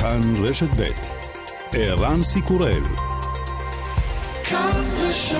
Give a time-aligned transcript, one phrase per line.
[0.00, 0.82] כאן רשת ב'
[1.72, 2.82] ערן סיקורל
[4.44, 5.38] כאן רשת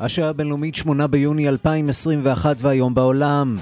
[0.00, 3.56] השעה הבינלאומית 8 ביוני 2021 והיום בעולם.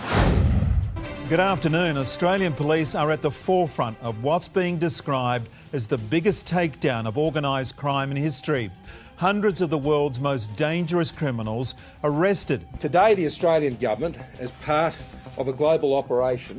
[1.30, 1.96] Good afternoon.
[1.96, 7.16] Australian police are at the forefront of what's being described as the biggest takedown of
[7.16, 8.72] organised crime in history.
[9.14, 12.66] Hundreds of the world's most dangerous criminals arrested.
[12.80, 14.94] Today, the Australian government, as part
[15.38, 16.56] of a global operation,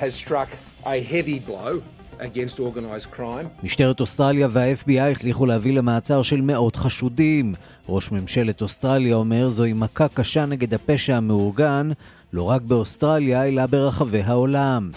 [0.00, 0.48] has struck
[0.84, 1.80] a heavy blow
[2.18, 3.48] against organized crime.
[3.62, 7.54] משטרת אוסטרליה וה-FBI הצליחו להביא למעצר של מאות חשודים.
[7.88, 11.90] ראש ממשלת אוסטרליה אומר זוהי מכה קשה נגד הפשע המאורגן,
[12.32, 14.90] לא רק באוסטרליה, אלא ברחבי העולם.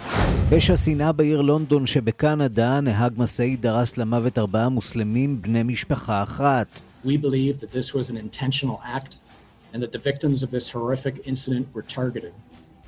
[0.49, 6.81] פשע שנאה בעיר לונדון שבקנדה, נהג משאית דרס למוות ארבעה מוסלמים בני משפחה אחת.
[7.05, 9.15] We believe that this was an intentional act
[9.73, 12.33] and that the victims of this horrific incident were targeted.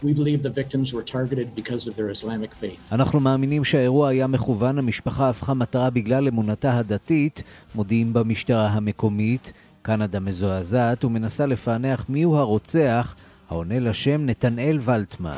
[0.03, 2.91] We believe the victims were targeted because of their Islamic faith.
[2.91, 7.43] אנחנו מאמינים שהאירוע היה מכוון, המשפחה הפכה מטרה בגלל אמונתה הדתית,
[7.75, 9.53] מודיעים במשטרה המקומית.
[9.81, 13.15] קנדה מזועזעת ומנסה לפענח מיהו הרוצח
[13.53, 15.37] העונה לשם נתנאל ולטמן.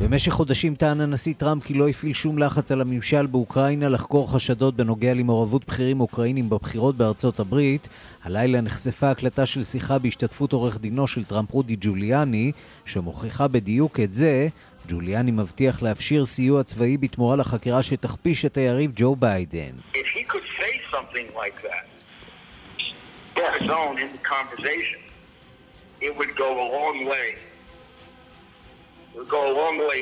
[0.00, 4.76] במשך חודשים טען הנשיא טראמפ כי לא הפעיל שום לחץ על הממשל באוקראינה לחקור חשדות
[4.76, 7.88] בנוגע למעורבות בכירים אוקראינים בבחירות בארצות הברית.
[8.22, 12.52] הלילה נחשפה הקלטה של שיחה בהשתתפות עורך דינו של טראמפ רודי ג'וליאני,
[12.84, 14.48] שמוכיחה בדיוק את זה.
[14.88, 19.74] ג'וליאני מבטיח להפשיר סיוע צבאי בתמורה לחקירה שתכפיש את היריב ג'ו ביידן.
[21.44, 21.84] Like that,
[24.34, 25.03] conversation,
[26.08, 27.28] it would go a long way.
[29.12, 30.00] It would go a long way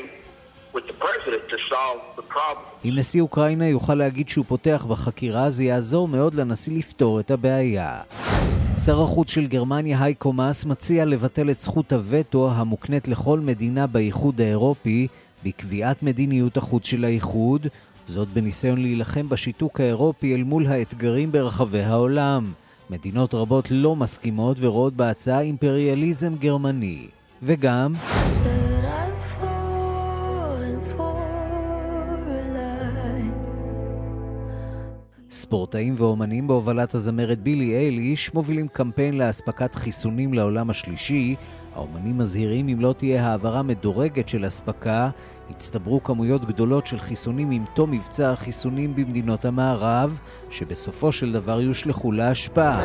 [0.75, 2.65] with the president to solve the problem.
[2.85, 8.01] אם נשיא אוקראינה יוכל להגיד שהוא פותח בחקירה, זה יעזור מאוד לנשיא לפתור את הבעיה.
[8.85, 14.41] שר החוץ של גרמניה הייקו מאס מציע לבטל את זכות הווטו המוקנית לכל מדינה באיחוד
[14.41, 15.07] האירופי
[15.43, 17.67] בקביעת מדיניות החוץ של האיחוד,
[18.07, 22.53] זאת בניסיון להילחם בשיתוק האירופי אל מול האתגרים ברחבי העולם.
[22.89, 27.07] מדינות רבות לא מסכימות ורואות בהצעה אימפריאליזם גרמני.
[27.43, 27.93] וגם...
[35.29, 41.35] ספורטאים ואומנים בהובלת הזמרת בילי אייליש מובילים קמפיין לאספקת חיסונים לעולם השלישי.
[41.75, 45.09] האומנים מזהירים אם לא תהיה העברה מדורגת של אספקה,
[45.49, 52.11] הצטברו כמויות גדולות של חיסונים עם תום מבצע החיסונים במדינות המערב, שבסופו של דבר יושלכו
[52.11, 52.83] להשפעה.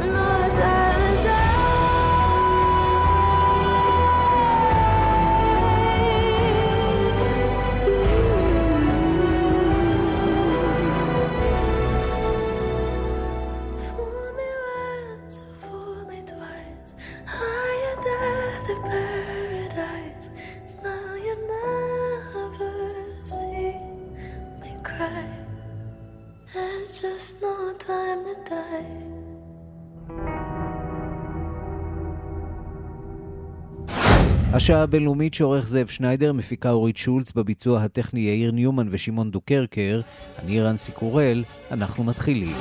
[34.68, 40.00] השעה הבינלאומית שעורך זאב שניידר, מפיקה אורית שולץ, בביצוע הטכני יאיר ניומן ושמעון דוקרקר,
[40.38, 42.56] אני רנסי קורל, אנחנו מתחילים.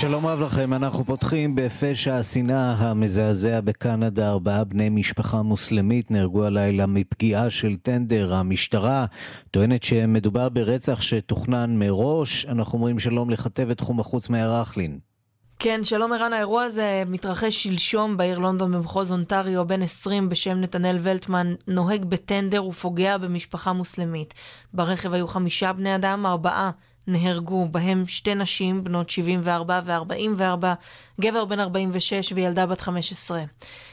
[0.00, 4.28] שלום רב לכם, אנחנו פותחים בפשע השנאה המזעזע בקנדה.
[4.28, 8.34] ארבעה בני משפחה מוסלמית נהרגו הלילה מפגיעה של טנדר.
[8.34, 9.06] המשטרה
[9.50, 12.46] טוענת שמדובר ברצח שתוכנן מראש.
[12.46, 14.98] אנחנו אומרים שלום לכתבת תחום החוץ מאיר רכלין.
[15.58, 20.98] כן, שלום ערן, האירוע הזה מתרחש שלשום בעיר לונדון במחוז אונטריו, בן 20 בשם נתנאל
[21.02, 24.34] ולטמן, נוהג בטנדר ופוגע במשפחה מוסלמית.
[24.72, 26.70] ברכב היו חמישה בני אדם, ארבעה
[27.08, 30.64] נהרגו, בהם שתי נשים, בנות 74 ו-44,
[31.20, 33.42] גבר בן 46 וילדה בת 15.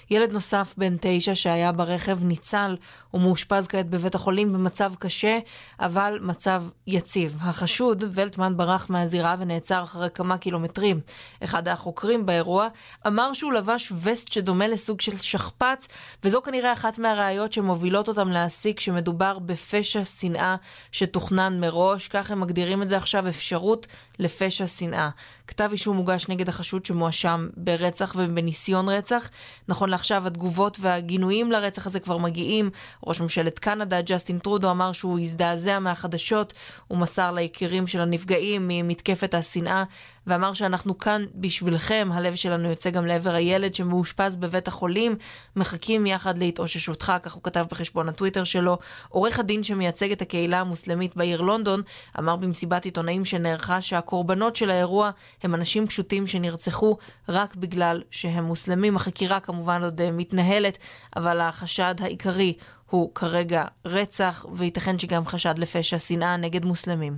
[0.09, 2.75] ילד נוסף בן תשע שהיה ברכב ניצל
[3.13, 5.40] ומאושפז כעת בבית החולים במצב קשה,
[5.79, 7.37] אבל מצב יציב.
[7.41, 10.99] החשוד, ולטמן, ברח מהזירה ונעצר אחרי כמה קילומטרים.
[11.43, 12.67] אחד החוקרים באירוע
[13.07, 15.87] אמר שהוא לבש וסט שדומה לסוג של שכפ"ץ,
[16.23, 20.55] וזו כנראה אחת מהראיות שמובילות אותם להסיק שמדובר בפשע שנאה
[20.91, 23.87] שתוכנן מראש, כך הם מגדירים את זה עכשיו אפשרות
[24.19, 25.09] לפשע שנאה.
[25.47, 29.30] כתב אישום מוגש נגד החשוד שמואשם ברצח ובניסיון רצח.
[29.68, 32.70] נכון לעכשיו התגובות והגינויים לרצח הזה כבר מגיעים.
[33.08, 36.53] ראש ממשלת קנדה, ג'סטין טרודו, אמר שהוא הזדעזע מהחדשות.
[36.88, 39.84] הוא מסר ליקירים של הנפגעים ממתקפת השנאה,
[40.28, 45.16] ואמר שאנחנו כאן בשבילכם, הלב שלנו יוצא גם לעבר הילד שמאושפז בבית החולים,
[45.56, 48.78] מחכים יחד להתאוששותך, כך הוא כתב בחשבון הטוויטר שלו.
[49.09, 51.82] עורך הדין שמייצג את הקהילה המוסלמית בעיר לונדון,
[52.20, 55.12] אמר במסיבת עיתונאים שנערכה שהקורבנות של האירוע
[55.46, 56.97] הם אנשים פשוטים שנרצחו
[57.30, 58.96] רק בגלל שהם מוסלמים.
[58.96, 60.78] החקירה כמובן עוד אה, מתנהלת,
[61.16, 62.53] אבל החשד העיקרי
[62.90, 67.18] הוא כרגע רצח, וייתכן שגם חשד לפשע שנאה נגד מוסלמים.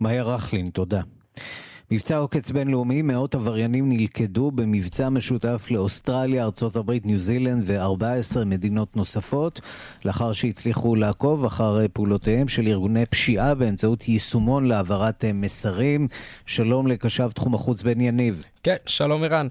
[0.00, 1.00] מאיה רכלין, תודה.
[1.92, 9.60] מבצע עוקץ בינלאומי, מאות עבריינים נלכדו במבצע משותף לאוסטרליה, ארה"ב, ניו זילנד ו-14 מדינות נוספות,
[10.04, 16.08] לאחר שהצליחו לעקוב אחר פעולותיהם של ארגוני פשיעה באמצעות יישומון להעברת מסרים.
[16.46, 18.44] שלום לקשב תחום החוץ בן יניב.
[18.62, 19.48] כן, שלום ערן.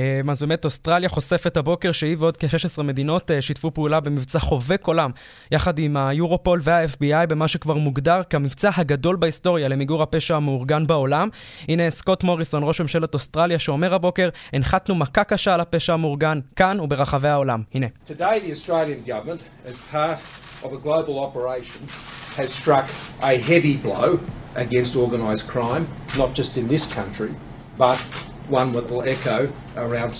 [0.00, 4.86] אמ, אז באמת אוסטרליה חושפת הבוקר שהיא ועוד כ-16 מדינות אה, שיתפו פעולה במבצע חובק
[4.86, 5.10] עולם,
[5.50, 11.28] יחד עם היורופול וה-FBI במה שכבר מוגדר כמבצע הגדול בהיסטוריה למיגור הפשע המאורגן בעולם.
[11.68, 16.80] הנה סקוט מוריסון, ראש ממשלת אוסטרליה, שאומר הבוקר, הנחתנו מכה קשה על הפשע המאורגן כאן
[16.80, 17.62] וברחבי העולם.
[17.74, 17.86] הנה.
[22.36, 22.86] has struck
[23.22, 24.10] a heavy blow
[24.64, 25.84] against organised crime,
[26.16, 27.32] not just in this country,
[27.76, 27.98] but
[28.50, 30.14] one that will echo around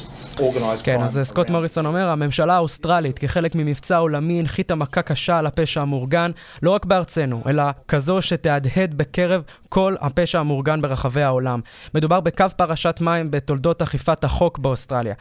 [0.83, 5.83] כן, אז סקוט מוריסון אומר, הממשלה האוסטרלית כחלק ממבצע עולמי הנחיתה מכה קשה על הפשע
[5.83, 6.31] המאורגן,
[6.63, 11.61] לא רק בארצנו, אלא כזו שתהדהד בקרב כל הפשע המאורגן ברחבי העולם.
[11.95, 15.15] מדובר בקו פרשת מים בתולדות אכיפת החוק באוסטרליה.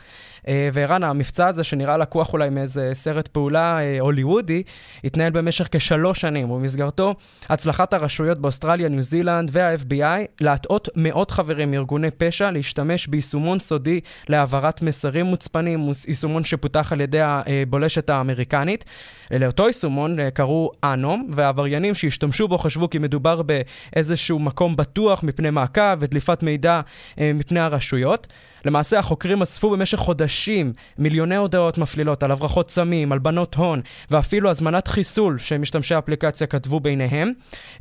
[0.48, 4.64] אה, וערן, המבצע הזה, שנראה לקוח אולי מאיזה סרט פעולה אה, הוליוודי,
[5.04, 7.16] התנהל במשך כשלוש שנים, ובמסגרתו
[7.50, 14.00] הצלחת הרשויות באוסטרליה, ניו זילנד וה-FBI להטעות מאות חברים מארגוני פשע להשתמש ביישומון סודי
[14.30, 18.86] להעברת מסרים מוצפנים, יישומון שפותח על ידי הבולשת האמריקנית.
[19.32, 25.50] לאותו יישומון אה, קראו אנום, והעבריינים שהשתמשו בו חשבו כי מדובר באיזשהו מקום בטוח מפני
[25.50, 26.82] מעקב ודליפת מידע
[27.18, 28.28] מפני הרשויות.
[28.66, 33.82] למעשה החוקרים אספו במשך חודשים מיליוני הודעות מפלילות על הברחות סמים, על בנות הון
[34.12, 37.34] ואפילו הזמנת חיסול שמשתמשי האפליקציה כתבו ביניהם.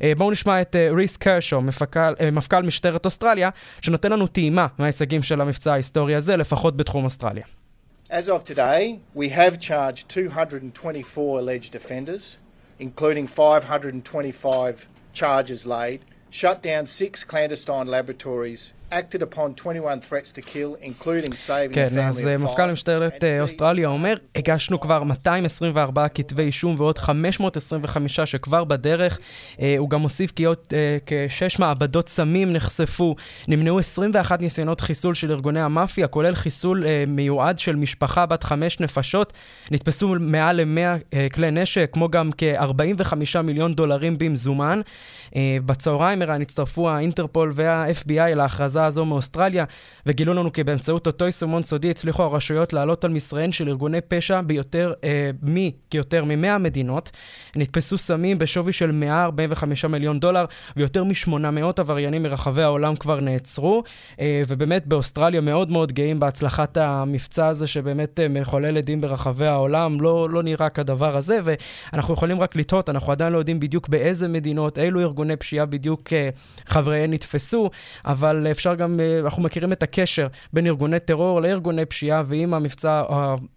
[0.03, 3.49] אה, בואו נשמע את אה, ריס קרשו, מפקל, אה, מפכ"ל משטרת אוסטרליה,
[3.81, 7.58] שנותן לנו טעימה מההישגים של המבצע ההיסטורי הזה, לפחות בתחום אוסטרליה.
[8.11, 12.39] As of today, we have charged 224 alleged offenders,
[12.79, 16.01] including 525 charges laid,
[16.31, 18.73] shut down six clandestine laboratories
[21.73, 28.19] כן, אז אה, מפכ"ל משטרת אה, אוסטרליה אומר, הגשנו כבר 224 כתבי אישום ועוד 525
[28.19, 29.19] שכבר בדרך.
[29.61, 30.57] אה, הוא גם מוסיף כי עוד
[31.05, 33.15] כשש מעבדות סמים נחשפו.
[33.47, 39.33] נמנעו 21 ניסיונות חיסול של ארגוני המאפיה, כולל חיסול מיועד של משפחה בת חמש נפשות.
[39.71, 44.81] נתפסו מעל ל-100 כלי נשק, כמו גם כ-45 מיליון דולרים במזומן.
[45.65, 49.65] בצהריים, ערן, הצטרפו האינטרפול וה-FBI להכרזה ההכרזה הזו מאוסטרליה,
[50.05, 54.41] וגילו לנו כי באמצעות אותו יישומון סודי הצליחו הרשויות לעלות על מסריהן של ארגוני פשע
[54.41, 57.11] ביותר, אה, מי, כיותר מ-100 מדינות.
[57.55, 60.45] נתפסו סמים בשווי של 145 מיליון דולר,
[60.75, 63.83] ויותר מ-800 עבריינים מרחבי העולם כבר נעצרו,
[64.19, 70.01] אה, ובאמת באוסטרליה מאוד מאוד גאים בהצלחת המבצע הזה, שבאמת אה, מחולל עדים ברחבי העולם,
[70.01, 74.27] לא, לא נראה כדבר הזה, ואנחנו יכולים רק לתהות, אנחנו עדיין לא יודעים בדיוק באיזה
[74.27, 76.29] מדינות, אילו ארגוני פשיעה בדיוק אה,
[76.65, 77.69] חבריהן נתפסו,
[78.05, 82.53] אבל אפשר אפשר גם, אה, אנחנו מכירים את הקשר בין ארגוני טרור לארגוני פשיעה, ואם
[82.53, 83.03] המבצע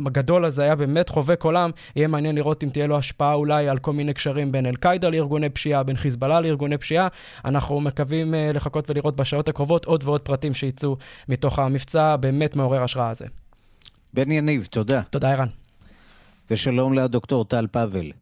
[0.07, 3.79] הגדול הזה היה באמת חובק עולם, יהיה מעניין לראות אם תהיה לו השפעה אולי על
[3.79, 7.09] כל מיני קשרים בין אל-קאידה לארגוני פשיעה, בין חיזבאללה לארגוני פשיעה.
[7.45, 10.97] אנחנו מקווים אה, לחכות ולראות בשעות הקרובות עוד ועוד פרטים שיצאו
[11.29, 13.27] מתוך המבצע הבאמת מעורר השראה הזה.
[14.15, 15.03] בן יניב, תודה.
[15.03, 15.49] תודה, ערן.
[16.51, 18.13] ושלום לדוקטור טל פאבל.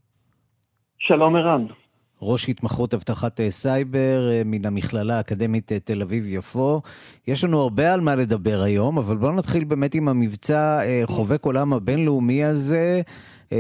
[0.99, 1.66] שלום, ערן.
[2.22, 6.80] ראש התמחות אבטחת אה, סייבר אה, מן המכללה האקדמית אה, תל אביב-יפו.
[7.26, 11.72] יש לנו הרבה על מה לדבר היום, אבל בואו נתחיל באמת עם המבצע חובק עולם
[11.72, 13.00] הבינלאומי הזה.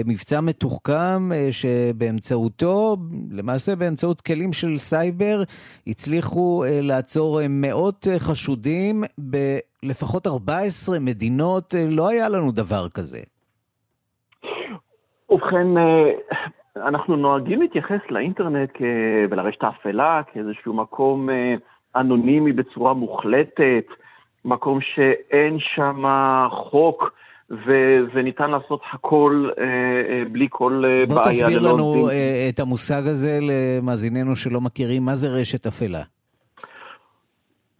[0.06, 2.96] מבצע מתוחכם שבאמצעותו,
[3.30, 5.42] למעשה באמצעות כלים של סייבר,
[5.86, 11.74] הצליחו לעצור מאות חשודים בלפחות 14 מדינות.
[11.88, 13.20] לא היה לנו דבר כזה.
[15.30, 15.66] ובכן,
[16.88, 18.70] אנחנו נוהגים להתייחס לאינטרנט
[19.30, 21.54] ולרשת האפלה כאיזשהו מקום אה,
[21.96, 23.84] אנונימי בצורה מוחלטת,
[24.44, 26.04] מקום שאין שם
[26.50, 27.12] חוק.
[27.66, 31.24] ו- וניתן לעשות הכל אה, אה, בלי כל אה, בוא בעיה.
[31.24, 36.02] בוא תסביר לנו אה, את המושג הזה למאזיננו שלא מכירים, מה זה רשת אפלה?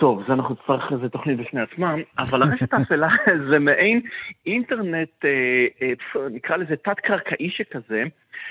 [0.01, 3.09] טוב, זה אנחנו נצטרך איזה תוכנית בפני עצמם, אבל הרשת האפלה
[3.51, 4.01] זה מעין
[4.47, 5.31] אינטרנט, אה,
[5.83, 8.05] אה, נקרא לזה תת-קרקעי שכזה,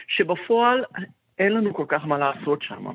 [0.07, 0.81] שבפועל
[1.39, 2.85] אין לנו כל כך מה לעשות שם.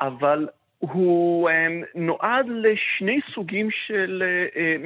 [0.00, 0.46] אבל
[0.78, 4.22] הוא אה, נועד לשני סוגים של,
[4.56, 4.76] אה,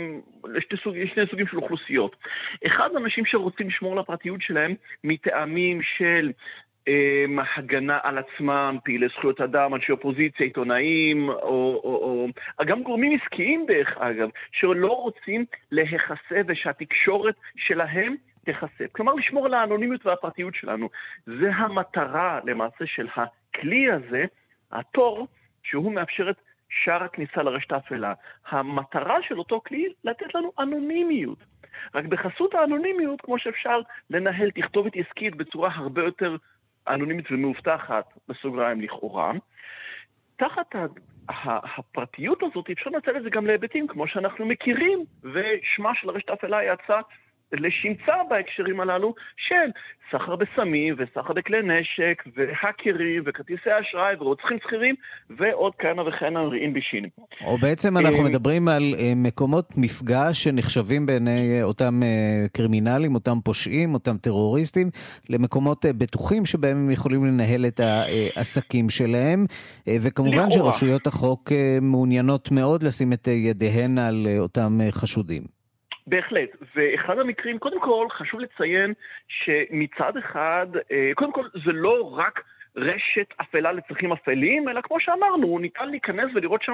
[0.45, 2.17] לשני, סוג, לשני סוגים של אוכלוסיות.
[2.67, 6.33] אחד, אנשים שרוצים לשמור על הפרטיות שלהם מטעמים של
[7.57, 12.29] הגנה על עצמם, פעילי זכויות אדם, אנשי אופוזיציה, עיתונאים, או, או,
[12.59, 18.93] או גם גורמים עסקיים דרך אגב, שלא רוצים להיחשף ושהתקשורת שלהם תיחשף.
[18.93, 20.89] כלומר, לשמור על האנונימיות והפרטיות שלנו.
[21.27, 24.25] זה המטרה למעשה של הכלי הזה,
[24.73, 25.27] התור,
[25.63, 26.37] שהוא מאפשר את
[26.69, 28.13] שער הכניסה לרשת האפלה.
[28.49, 31.39] המטרה של אותו כלי, לתת לנו אנונימיות.
[31.95, 36.37] רק בחסות האנונימיות, כמו שאפשר לנהל תכתובת עסקית בצורה הרבה יותר
[36.89, 39.33] אנונימית ומאובטחת, בסוגריים לכאורה,
[40.37, 40.75] תחת
[41.29, 46.65] הפרטיות הזאת אפשר לנצל את זה גם להיבטים כמו שאנחנו מכירים, ושמה של הרשת האפלה
[46.65, 47.01] יצא
[47.53, 49.71] לשמצה בהקשרים הללו של
[50.11, 54.95] סחר בסמים וסחר בכלי נשק והאקרים וכרטיסי אשראי ורוצחים שכירים
[55.31, 57.11] ועוד כהנה וכהנה רעים בשינים.
[57.45, 63.39] או בעצם אנחנו אה, מדברים על אה, מקומות מפגש שנחשבים בעיני אותם אה, קרימינלים, אותם
[63.45, 64.91] פושעים, אותם טרוריסטים,
[65.31, 69.47] למקומות בטוחים שבהם הם יכולים לנהל את העסקים שלהם,
[70.03, 70.51] וכמובן.
[70.51, 75.56] שרשויות החוק מעוניינות מאוד לשים את ידיהן על אותם חשודים.
[76.07, 78.95] בהחלט, ואחד המקרים, קודם כל חשוב לציין
[79.29, 82.43] שמצד אחד, אה, קודם כל זה לא רק
[82.77, 86.73] רשת אפלה לצרכים אפלים, אלא כמו שאמרנו, ניתן להיכנס ולראות שם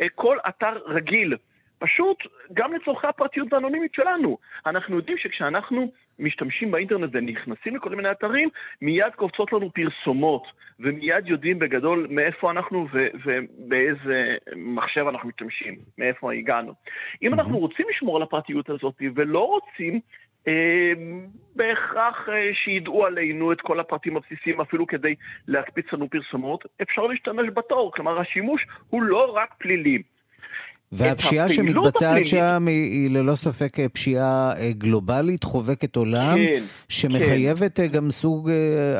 [0.00, 1.36] אה, כל אתר רגיל.
[1.78, 2.18] פשוט
[2.52, 4.38] גם לצורכי הפרטיות והאנונימית שלנו.
[4.66, 8.48] אנחנו יודעים שכשאנחנו משתמשים באינטרנט ונכנסים לכל מיני אתרים,
[8.82, 10.42] מיד קופצות לנו פרסומות,
[10.80, 16.72] ומיד יודעים בגדול מאיפה אנחנו ו- ובאיזה מחשב אנחנו משתמשים, מאיפה הגענו.
[17.22, 20.00] אם אנחנו רוצים לשמור על הפרטיות הזאת ולא רוצים
[20.48, 20.92] אה,
[21.56, 25.14] בהכרח אה, שידעו עלינו את כל הפרטים הבסיסיים אפילו כדי
[25.48, 30.02] להקפיץ לנו פרסומות, אפשר להשתמש בתור, כלומר השימוש הוא לא רק פלילי.
[30.92, 37.76] והפשיעה שמתבצעת שם היא, היא ללא ספק אה, פשיעה אה, גלובלית, חובקת עולם, כן, שמחייבת
[37.76, 37.86] כן.
[37.86, 38.50] גם סוג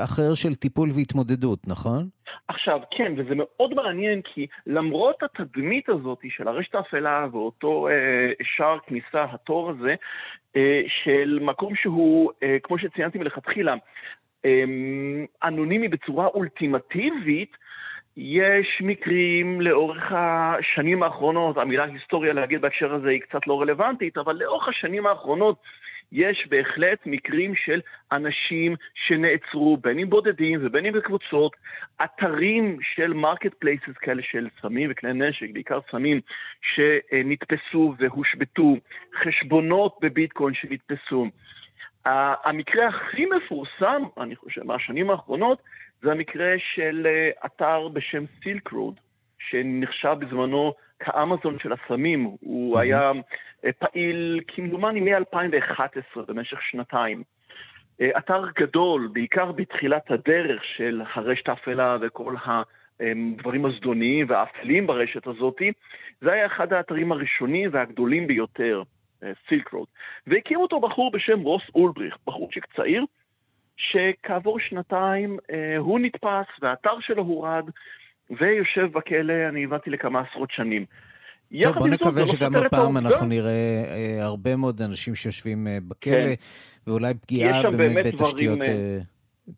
[0.05, 2.09] אחר של טיפול והתמודדות, נכון?
[2.49, 8.79] עכשיו, כן, וזה מאוד מעניין, כי למרות התדמית הזאת של הרשת האפלה ואותו אה, שער
[8.87, 9.95] כניסה, התור הזה,
[10.57, 13.75] אה, של מקום שהוא, אה, כמו שציינתי מלכתחילה,
[14.45, 14.65] אה,
[15.45, 17.57] אנונימי בצורה אולטימטיבית,
[18.17, 24.37] יש מקרים לאורך השנים האחרונות, המילה היסטוריה להגיד בהקשר הזה היא קצת לא רלוונטית, אבל
[24.37, 25.57] לאורך השנים האחרונות
[26.13, 27.81] יש בהחלט מקרים של
[28.13, 31.53] אנשים שנעצרו, בין אם בודדים ובין אם בקבוצות,
[32.05, 36.21] אתרים של marketplaces כאלה של סמים וכלי נשק, בעיקר סמים,
[36.63, 38.75] שנתפסו והושבתו,
[39.23, 41.27] חשבונות בביטקוין שנתפסו.
[42.45, 45.59] המקרה הכי מפורסם, אני חושב, מהשנים האחרונות,
[46.03, 49.01] זה המקרה של אה, אתר בשם Silk Road,
[49.39, 52.25] שנחשב בזמנו כאמזון של הסמים.
[52.41, 53.13] הוא היה
[53.65, 57.23] אה, פעיל כמדומני מ-2011 במשך שנתיים.
[58.01, 65.63] אה, אתר גדול, בעיקר בתחילת הדרך של הרשת האפלה וכל הדברים הזדוניים והאפלים ברשת הזאת,
[66.21, 68.83] זה היה אחד האתרים הראשונים והגדולים ביותר,
[69.49, 69.87] סילק רוד.
[70.27, 73.05] והקים אותו בחור בשם רוס אולבריך, בחורצ'יק צעיר,
[73.77, 77.65] שכעבור שנתיים אה, הוא נתפס והאתר שלו הורד
[78.31, 80.85] ויושב בכלא, אני הבנתי, לכמה עשרות שנים.
[81.63, 86.13] טוב, בוא נקווה לא שגם הפעם אנחנו נראה אה, הרבה מאוד אנשים שיושבים אה, בכלא,
[86.13, 86.35] כן.
[86.87, 88.59] ואולי פגיעה באמת, בתשתיות...
[88.59, 88.99] דברים, אה,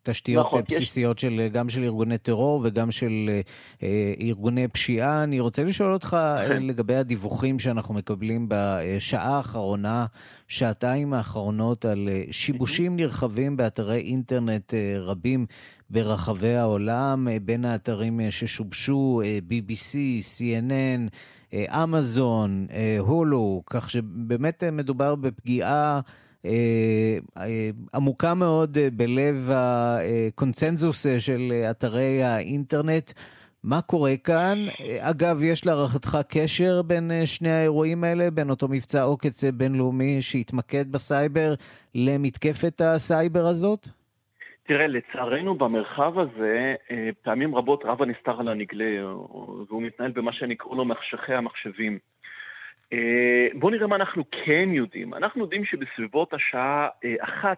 [0.03, 1.21] תשתיות נכון, בסיסיות יש...
[1.21, 3.29] של, גם של ארגוני טרור וגם של
[3.83, 5.23] אה, ארגוני פשיעה.
[5.23, 6.17] אני רוצה לשאול אותך
[6.47, 6.63] כן.
[6.63, 10.05] לגבי הדיווחים שאנחנו מקבלים בשעה האחרונה,
[10.47, 15.45] שעתיים האחרונות, על שיבושים נרחבים באתרי אינטרנט אה, רבים
[15.89, 21.09] ברחבי העולם, אה, בין האתרים ששובשו, אה, BBC, CNN,
[21.83, 22.67] אמזון,
[22.99, 25.99] הולו, כך שבאמת מדובר בפגיעה אה, אה,
[27.93, 33.11] עמוקה מאוד אה, בלב הקונצנזוס של אתרי האינטרנט.
[33.63, 34.57] מה קורה כאן?
[34.99, 41.53] אגב, יש להערכתך קשר בין שני האירועים האלה, בין אותו מבצע עוקץ בינלאומי שהתמקד בסייבר
[41.95, 43.87] למתקפת הסייבר הזאת?
[44.67, 46.75] תראה, לצערנו במרחב הזה,
[47.21, 49.05] פעמים רבות רב הנסתר על הנגלה,
[49.67, 51.99] והוא מתנהל במה שאני קורא לו מחשכי המחשבים.
[52.93, 55.13] אה, בואו נראה מה אנחנו כן יודעים.
[55.13, 57.57] אנחנו יודעים שבסביבות השעה אה, אחת,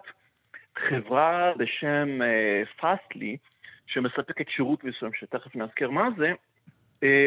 [0.77, 2.19] חברה בשם
[2.77, 3.35] פאסטלי, אה,
[3.87, 6.31] שמספקת שירות מסוים, שתכף נזכר מה זה,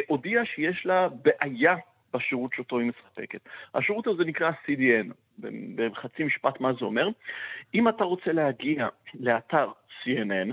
[0.06, 1.76] הודיעה שיש לה בעיה
[2.14, 3.40] בשירות שאותו היא מספקת.
[3.74, 5.12] השירות הזה נקרא CDN,
[5.76, 7.08] בחצי משפט מה זה אומר.
[7.74, 9.70] אם אתה רוצה להגיע לאתר
[10.02, 10.52] CNN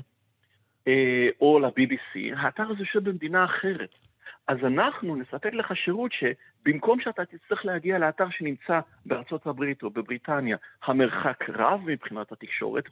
[1.41, 3.96] או ל-BBC, האתר הזה יושב במדינה אחרת.
[4.51, 10.58] אז אנחנו נספק לך שירות שבמקום שאתה תצטרך להגיע לאתר שנמצא בארצות הברית או בבריטניה,
[10.84, 12.84] המרחק רב מבחינת התקשורת,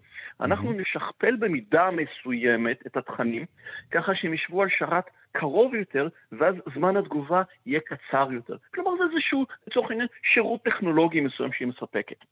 [0.41, 3.45] אנחנו נשכפל במידה מסוימת את התכנים,
[3.91, 8.55] ככה שהם ישבו על שרת קרוב יותר, ואז זמן התגובה יהיה קצר יותר.
[8.73, 12.25] כלומר, זה איזשהו, לצורך העניין, שירות טכנולוגי מסוים שהיא מספקת.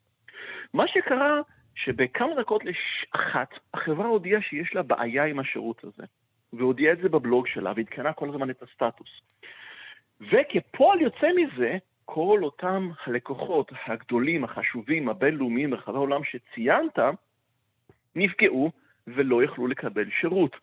[0.74, 1.42] מה שקרה,
[1.76, 6.04] שבכמה דקות לאחת, החברה הודיעה שיש לה בעיה עם השירות הזה.
[6.58, 9.10] והודיעה את זה בבלוג שלה, ועדכנה כל הזמן את הסטטוס.
[10.22, 17.00] וכפועל יוצא מזה, כל אותם הלקוחות הגדולים, החשובים, הבינלאומיים ברחבי העולם שציינת,
[18.16, 18.72] נפגעו
[19.08, 20.56] ולא יכלו לקבל שירות.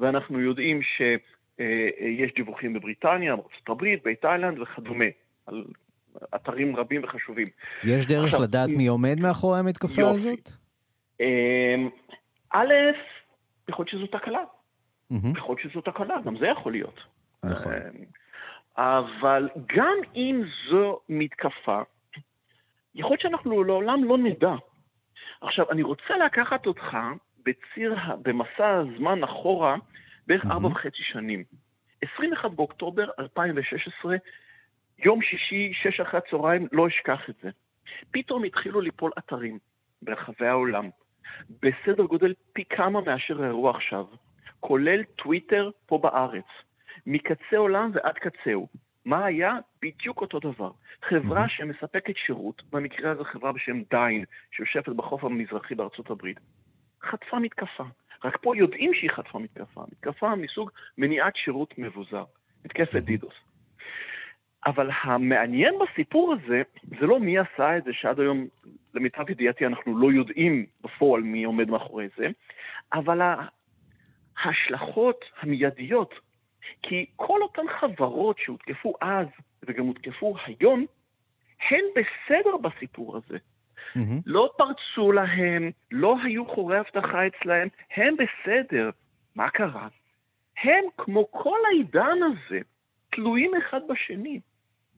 [0.00, 5.04] ואנחנו יודעים שיש דיווחים בבריטניה, בארצות הברית, בתאילנד וכדומה,
[5.46, 5.64] על
[6.34, 7.46] אתרים רבים וחשובים.
[7.84, 10.14] יש דרך עכשיו, לדעת מי עומד מאחורי המתקפה יופי.
[10.14, 10.50] הזאת?
[11.20, 11.88] אמ,
[12.50, 12.74] א',
[13.68, 14.40] יכול להיות שזו תקלה.
[15.12, 15.38] Mm-hmm.
[15.38, 17.00] יכול להיות שזו תקלה, גם זה יכול להיות.
[17.44, 17.72] נכון.
[17.72, 18.04] אמ,
[18.76, 21.82] אבל גם אם זו מתקפה,
[22.94, 24.54] יכול להיות שאנחנו לעולם לא נדע.
[25.40, 26.96] עכשיו, אני רוצה לקחת אותך
[27.44, 29.76] בציר, במסע הזמן אחורה,
[30.26, 30.72] בערך ארבע mm-hmm.
[30.72, 31.44] וחצי שנים.
[32.14, 34.16] 21 באוקטובר 2016,
[34.98, 37.50] יום שישי, שש אחרי הצהריים, לא אשכח את זה.
[38.10, 39.58] פתאום התחילו ליפול אתרים
[40.02, 40.90] ברחבי העולם,
[41.62, 44.06] בסדר גודל פי כמה מאשר האירוע עכשיו.
[44.62, 46.44] כולל טוויטר פה בארץ,
[47.06, 48.68] מקצה עולם ועד קצהו.
[49.04, 49.52] מה היה?
[49.82, 50.70] בדיוק אותו דבר.
[51.02, 56.40] חברה שמספקת שירות, במקרה הזה חברה בשם דיין, שיושבת בחוף המזרחי בארצות הברית,
[57.02, 57.84] חטפה מתקפה.
[58.24, 59.82] רק פה יודעים שהיא חטפה מתקפה.
[59.92, 62.24] מתקפה מסוג מניעת שירות מבוזר.
[62.64, 63.34] מתקפת דידוס.
[64.66, 66.62] אבל המעניין בסיפור הזה,
[67.00, 68.46] זה לא מי עשה את זה, שעד היום,
[68.94, 72.28] למיטב ידיעתי, אנחנו לא יודעים בפועל מי עומד מאחורי זה,
[72.92, 73.20] אבל
[74.42, 76.14] ההשלכות המיידיות.
[76.82, 79.26] כי כל אותן חברות שהותקפו אז
[79.62, 80.86] וגם הותקפו היום,
[81.70, 83.38] הן בסדר בסיפור הזה.
[83.96, 84.22] Mm-hmm.
[84.26, 88.90] לא פרצו להם, לא היו חורי אבטחה אצלהם, הם בסדר.
[89.34, 89.88] מה קרה?
[90.62, 92.60] הם, כמו כל העידן הזה,
[93.10, 94.40] תלויים אחד בשני.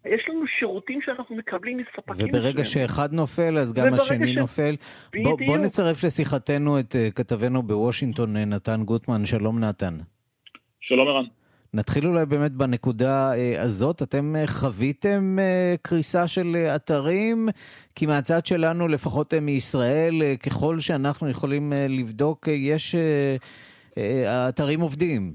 [0.05, 4.37] יש לנו שירותים שאנחנו מקבלים מספקים וברגע שאחד נופל, אז גם השני ש...
[4.37, 4.77] נופל.
[5.23, 9.27] בוא, בוא נצרף לשיחתנו את uh, כתבנו בוושינגטון, אה, נתן גוטמן.
[9.27, 9.95] שלום נתן.
[10.81, 11.25] שלום ערן.
[11.75, 14.03] נתחיל אולי באמת בנקודה uh, הזאת.
[14.03, 15.37] אתם חוויתם
[15.83, 17.49] קריסה של אתרים?
[17.95, 22.95] כי מהצד שלנו, לפחות מישראל, ככל שאנחנו יכולים לבדוק, יש...
[24.27, 25.33] האתרים עובדים.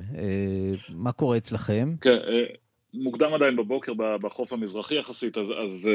[0.89, 1.95] מה קורה אצלכם?
[2.01, 2.17] כן.
[2.93, 5.89] מוקדם עדיין בבוקר בחוף המזרחי יחסית, אז, אז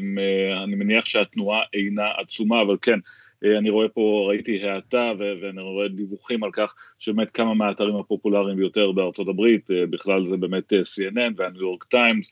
[0.00, 2.98] הם, אה, אה, אני מניח שהתנועה אינה עצומה, אבל כן,
[3.44, 8.56] אה, אני רואה פה, ראיתי האטה ואני רואה דיווחים על כך שבאמת כמה מהאתרים הפופולריים
[8.56, 12.30] ביותר בארצות הברית, בכלל זה באמת CNN והניו יורק טיימס,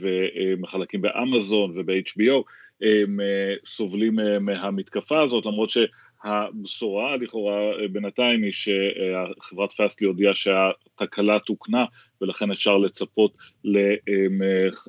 [0.00, 2.42] ומחלקים באמזון וב-HBO,
[2.80, 3.20] הם
[3.64, 5.78] סובלים מהמתקפה הזאת, למרות ש...
[6.24, 7.56] הבשורה לכאורה
[7.92, 11.84] בינתיים היא שחברת Fastly הודיעה שהתקלה תוקנה
[12.20, 13.32] ולכן אפשר לצפות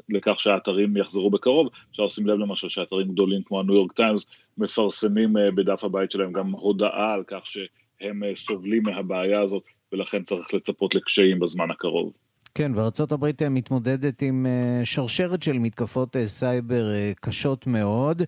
[0.09, 1.69] לכך שהאתרים יחזרו בקרוב.
[1.91, 4.25] אפשר לשים לב למשל שאתרים גדולים כמו הניו יורק טיימס
[4.57, 10.23] מפרסמים אה, בדף הבית שלהם גם הודעה על כך שהם אה, סובלים מהבעיה הזאת ולכן
[10.23, 12.13] צריך לצפות לקשיים בזמן הקרוב.
[12.55, 14.45] כן, וארצות הברית אה, מתמודדת עם
[14.83, 16.85] שרשרת של מתקפות סייבר
[17.21, 18.21] קשות מאוד.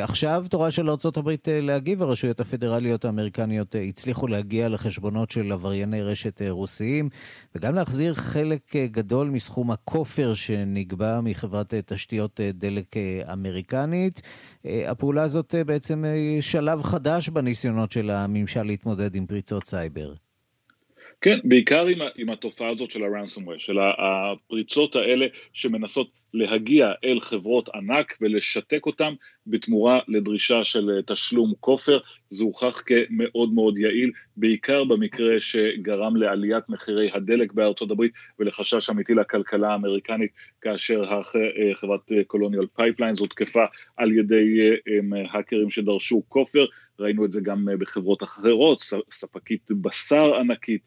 [0.00, 7.08] עכשיו תורה של ארה"ב להגיב, הרשויות הפדרליות האמריקניות הצליחו להגיע לחשבונות של עברייני רשת רוסיים,
[7.54, 12.96] וגם להחזיר חלק גדול מסכום הכופר שנגבה מחברת תשתיות דלק
[13.32, 14.22] אמריקנית.
[14.64, 16.04] הפעולה הזאת בעצם
[16.40, 20.12] שלב חדש בניסיונות של הממשל להתמודד עם פריצות סייבר.
[21.20, 27.68] כן, בעיקר עם, עם התופעה הזאת של ה-ransomware, של הפריצות האלה שמנסות להגיע אל חברות
[27.68, 29.14] ענק ולשתק אותם
[29.46, 36.68] בתמורה לדרישה של אה, תשלום כופר, זה הוכח כמאוד מאוד יעיל, בעיקר במקרה שגרם לעליית
[36.68, 41.20] מחירי הדלק בארצות הברית ולחשש אמיתי לכלכלה האמריקנית, כאשר אה,
[41.74, 43.64] חברת Colonial Pipelines הותקפה
[43.96, 46.64] על ידי אה, האקרים שדרשו כופר.
[47.00, 50.82] ראינו את זה גם בחברות אחרות, ספקית בשר ענקית,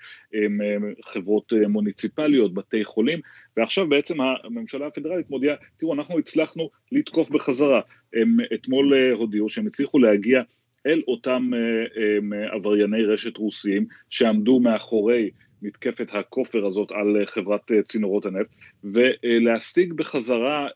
[1.04, 3.20] חברות מוניציפליות, בתי חולים,
[3.58, 7.82] ועכשיו בעצם הממשלה הפדרלית מודיעה, תראו, אנחנו הצלחנו לתקוף בחזרה.
[8.14, 10.42] הם אתמול אה, הודיעו שהם הצליחו להגיע
[10.86, 15.30] אל אותם אה, עברייני רשת רוסיים שעמדו מאחורי
[15.62, 18.50] מתקפת הכופר הזאת על חברת צינורות הנפט,
[18.84, 20.68] ולהשיג בחזרה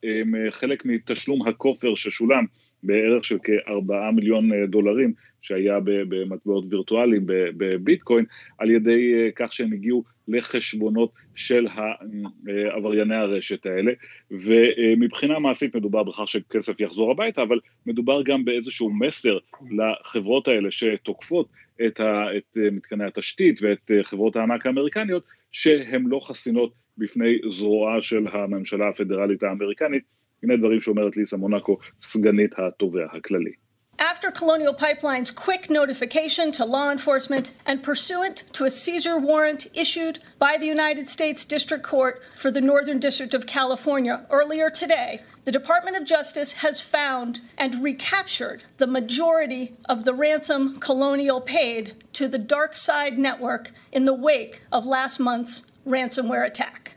[0.49, 2.45] חלק מתשלום הכופר ששולם
[2.83, 8.25] בערך של כארבעה מיליון אה, דולרים שהיה במטבעות וירטואליים בביטקוין,
[8.57, 13.91] על ידי אה, כך שהם הגיעו לחשבונות של אה, עברייני הרשת האלה,
[14.31, 19.37] ומבחינה מעשית מדובר בכך שכסף יחזור הביתה, אבל מדובר גם באיזשהו מסר
[19.71, 21.49] לחברות האלה שתוקפות
[21.85, 28.27] את, ה, את מתקני התשתית ואת חברות הענק האמריקניות, שהן לא חסינות בפני זרועה של
[28.31, 30.03] הממשלה הפדרלית האמריקנית,
[30.42, 33.52] הנה דברים שאומרת ליסה מונקו, סגנית התובע הכללי.
[33.98, 40.18] After Colonial Pipeline's quick notification to law enforcement and pursuant to a seizure warrant issued
[40.38, 45.52] by the United States District Court for the Northern District of California earlier today, the
[45.52, 52.28] Department of Justice has found and recaptured the majority of the ransom Colonial paid to
[52.28, 56.89] the Dark Side Network in the wake of last month's ransomware attack.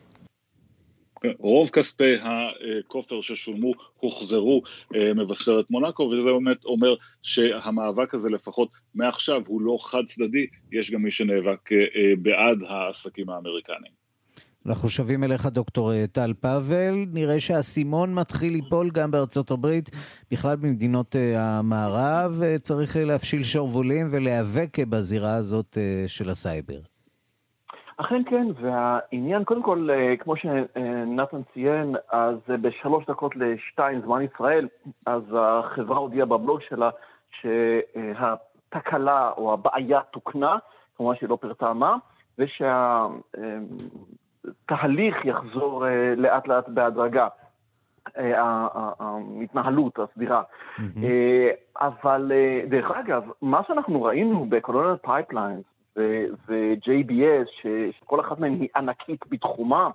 [1.38, 4.62] רוב כספי הכופר ששולמו הוחזרו,
[4.94, 10.90] אה, מבשרת מונקו, וזה באמת אומר שהמאבק הזה לפחות מעכשיו הוא לא חד צדדי, יש
[10.90, 14.04] גם מי שנאבק אה, אה, בעד העסקים האמריקניים.
[14.66, 16.94] אנחנו שבים אליך, דוקטור טל פאבל.
[17.12, 19.90] נראה שהאסימון מתחיל ליפול גם בארצות הברית,
[20.30, 22.40] בכלל במדינות המערב.
[22.62, 26.93] צריך להפשיל שרוולים ולהיאבק בזירה הזאת של הסייבר.
[27.96, 34.68] אכן כן, והעניין, קודם כל, אה, כמו שנתן ציין, אז בשלוש דקות לשתיים זמן ישראל,
[35.06, 36.90] אז החברה הודיעה בבלוג שלה
[37.40, 40.56] שהתקלה או הבעיה תוקנה,
[40.96, 41.96] כמובן שהיא לא פרטה מה,
[42.38, 43.14] ושהתהליך
[45.24, 47.28] יחזור אה, לאט לאט בהדרגה.
[48.18, 48.66] אה,
[48.98, 50.42] ההתנהלות הסבירה.
[51.80, 52.32] אבל
[52.68, 55.64] דרך אגב, מה שאנחנו ראינו ב-Colonial Pipelines
[55.96, 59.90] ו-JBS, שכל אחת מהן היא ענקית בתחומה,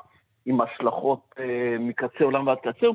[0.46, 2.88] עם השלכות אה, מקצה עולם ועד קצה,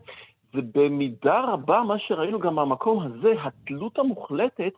[0.54, 4.72] ובמידה רבה מה שראינו גם במקום הזה, התלות המוחלטת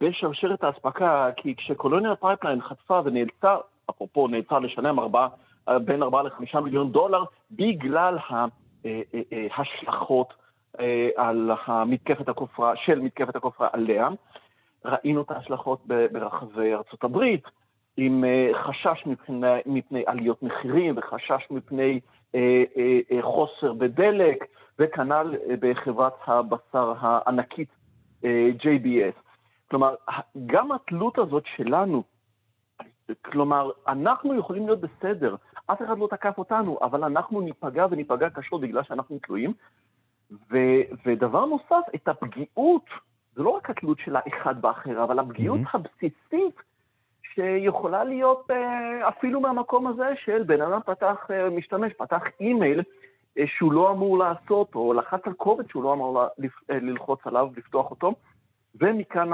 [0.00, 3.56] בשרשרת האספקה, כי כש-Colonial Pipeline חטפה ונאלצה,
[3.90, 5.28] אפרופו נאלצה לשלם ארבע,
[5.84, 8.18] בין 4 ל-5 מיליון דולר, בגלל
[9.50, 10.34] ההשלכות
[10.80, 14.08] אה, אה, על המתקפת הכופרה, של מתקפת הכופרה עליה,
[14.86, 17.44] ראינו את ההשלכות ברחבי ארצות הברית,
[17.96, 22.00] עם אה, חשש מפני, מפני עליות מחירים וחשש מפני
[22.34, 24.44] אה, אה, אה, חוסר בדלק,
[24.78, 27.68] וכנ"ל אה, בחברת הבשר הענקית
[28.24, 29.20] אה, JBS.
[29.70, 29.94] כלומר,
[30.46, 32.02] גם התלות הזאת שלנו,
[33.24, 38.60] כלומר, אנחנו יכולים להיות בסדר, אף אחד לא תקף אותנו, אבל אנחנו ניפגע וניפגע קשות
[38.60, 39.52] בגלל שאנחנו תלויים.
[40.50, 40.56] ו,
[41.06, 42.84] ודבר נוסף, את הפגיעות
[43.36, 45.78] זה לא רק התלות של האחד באחר, אבל הפגיעות mm-hmm.
[45.78, 46.60] הבסיסית
[47.34, 52.82] שיכולה להיות אה, אפילו מהמקום הזה של בן אדם פתח, אה, משתמש, פתח אימייל
[53.38, 56.24] אה, שהוא לא אמור לעשות, או לחץ על קובץ שהוא לא אמור
[56.68, 58.14] ללחוץ עליו, לפתוח אותו.
[58.80, 59.30] ומכאן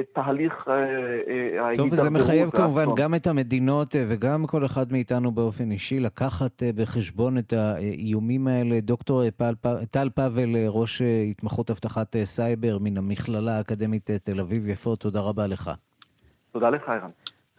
[0.00, 1.76] התהליך ההידרדרות.
[1.76, 7.38] טוב, וזה מחייב כמובן גם את המדינות וגם כל אחד מאיתנו באופן אישי לקחת בחשבון
[7.38, 8.80] את האיומים האלה.
[8.80, 9.22] דוקטור
[9.90, 15.70] טל פבל, ראש התמחות אבטחת סייבר מן המכללה האקדמית תל אביב-יפו, תודה רבה לך.
[16.52, 17.10] תודה לך, ערן.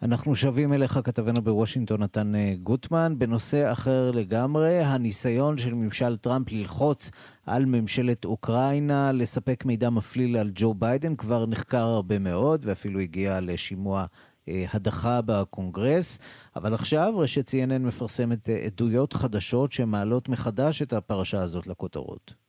[0.02, 3.14] אנחנו שבים אליך, כתבנו בוושינגטון, נתן גוטמן.
[3.18, 7.12] בנושא אחר לגמרי, הניסיון של ממשל טראמפ ללחוץ
[7.46, 13.40] על ממשלת אוקראינה לספק מידע מפליל על ג'ו ביידן כבר נחקר הרבה מאוד, ואפילו הגיע
[13.42, 14.06] לשימוע
[14.48, 16.20] אה, הדחה בקונגרס.
[16.56, 22.45] אבל עכשיו רשת CNN מפרסמת אה, עדויות חדשות שמעלות מחדש את הפרשה הזאת לכותרות.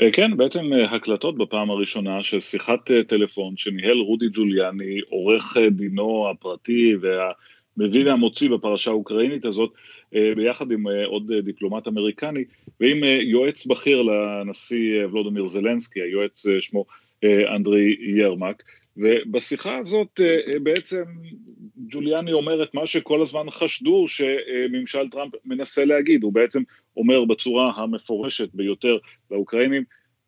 [0.00, 5.56] אה, כן, בעצם אה, הקלטות בפעם הראשונה של שיחת אה, טלפון שניהל רודי ג'וליאני, עורך
[5.70, 9.72] דינו הפרטי והמביא והמוציא בפרשה האוקראינית הזאת,
[10.36, 12.44] ביחד עם עוד דיפלומט אמריקני,
[12.80, 16.84] ועם יועץ בכיר לנשיא ולודומיר זלנסקי, היועץ שמו
[17.24, 18.62] אנדרי ירמק.
[18.96, 20.20] ובשיחה הזאת
[20.62, 21.02] בעצם
[21.88, 26.62] ג'וליאני אומר את מה שכל הזמן חשדו שממשל טראמפ מנסה להגיד, הוא בעצם
[26.96, 28.98] אומר בצורה המפורשת ביותר
[29.30, 29.84] לאוקראינים,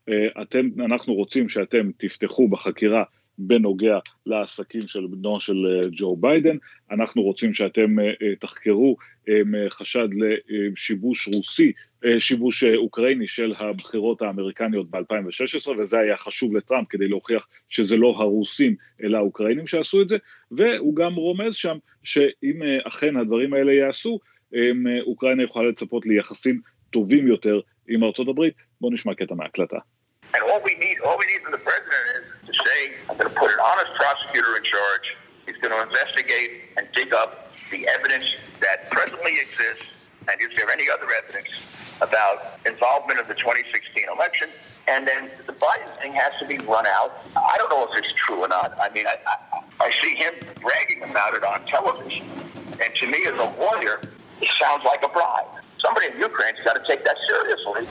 [0.09, 3.05] אה, אתם, אנחנו רוצים שאתם תפתחו בחקירה
[3.39, 6.57] בנוגע לעסקים של בנו של אה, ג'ו ביידן,
[6.91, 8.97] אנחנו רוצים שאתם אה, תחקרו
[9.71, 11.73] חשד לשיבוש רוסי,
[12.19, 18.77] שיבוש אוקראיני של הבחירות האמריקניות ב-2016, וזה היה חשוב לטראמפ כדי להוכיח שזה לא הרוסים
[19.03, 20.17] אלא האוקראינים שעשו את זה,
[20.51, 24.19] והוא גם רומז שם שאם אכן הדברים האלה ייעשו,
[25.07, 28.55] אוקראינה יכולה לצפות ליחסים טובים יותר עם ארצות הברית.
[28.81, 29.79] בואו נשמע קטע מההקלטה.
[30.35, 31.65] And all we need, all we need from the
[33.09, 35.17] I'm going to put an honest prosecutor in charge.
[35.47, 38.25] He's going to investigate and dig up the evidence
[38.61, 39.91] that presently exists,
[40.29, 41.49] and is there any other evidence
[42.01, 44.49] about involvement of the 2016 election?
[44.89, 47.13] And then the Biden thing has to be run out.
[47.37, 48.79] I don't know if it's true or not.
[48.81, 52.29] I mean, I, I, I see him bragging about it on television.
[52.83, 54.01] And to me, as a lawyer,
[54.41, 55.47] it sounds like a bribe.
[55.79, 57.87] Somebody in Ukraine's got to take that seriously.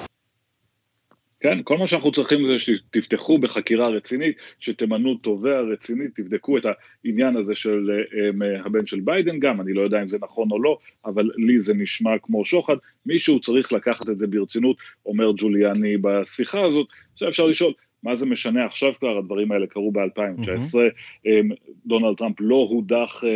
[1.41, 6.65] כן, כל מה שאנחנו צריכים זה שתפתחו בחקירה רצינית, שתמנו תובע רציני, תבדקו את
[7.05, 10.61] העניין הזה של um, הבן של ביידן גם, אני לא יודע אם זה נכון או
[10.61, 12.75] לא, אבל לי זה נשמע כמו שוחד,
[13.05, 17.73] מישהו צריך לקחת את זה ברצינות, אומר ג'וליאני בשיחה הזאת, עכשיו אפשר לשאול,
[18.03, 21.55] מה זה משנה עכשיו כבר, הדברים האלה קרו ב-2019, mm-hmm.
[21.85, 23.29] דונלד טראמפ לא הודח אה,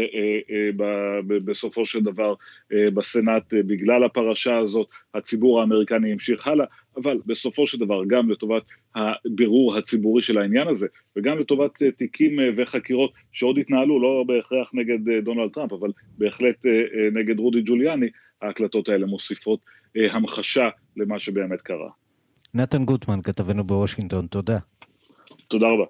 [0.51, 2.33] אה, בסופו של דבר
[2.71, 6.65] בסנאט בגלל הפרשה הזאת, הציבור האמריקני המשיך הלאה,
[6.97, 8.63] אבל בסופו של דבר גם לטובת
[8.95, 15.51] הבירור הציבורי של העניין הזה, וגם לטובת תיקים וחקירות שעוד התנהלו, לא בהכרח נגד דונלד
[15.51, 16.65] טראמפ, אבל בהחלט
[17.13, 18.07] נגד רודי ג'וליאני,
[18.41, 19.59] ההקלטות האלה מוסיפות
[19.95, 22.04] המחשה למה שבאמת קרה.
[22.55, 24.57] נתן גוטמן, כתבנו בוושינגטון, תודה.
[25.47, 25.85] תודה רבה.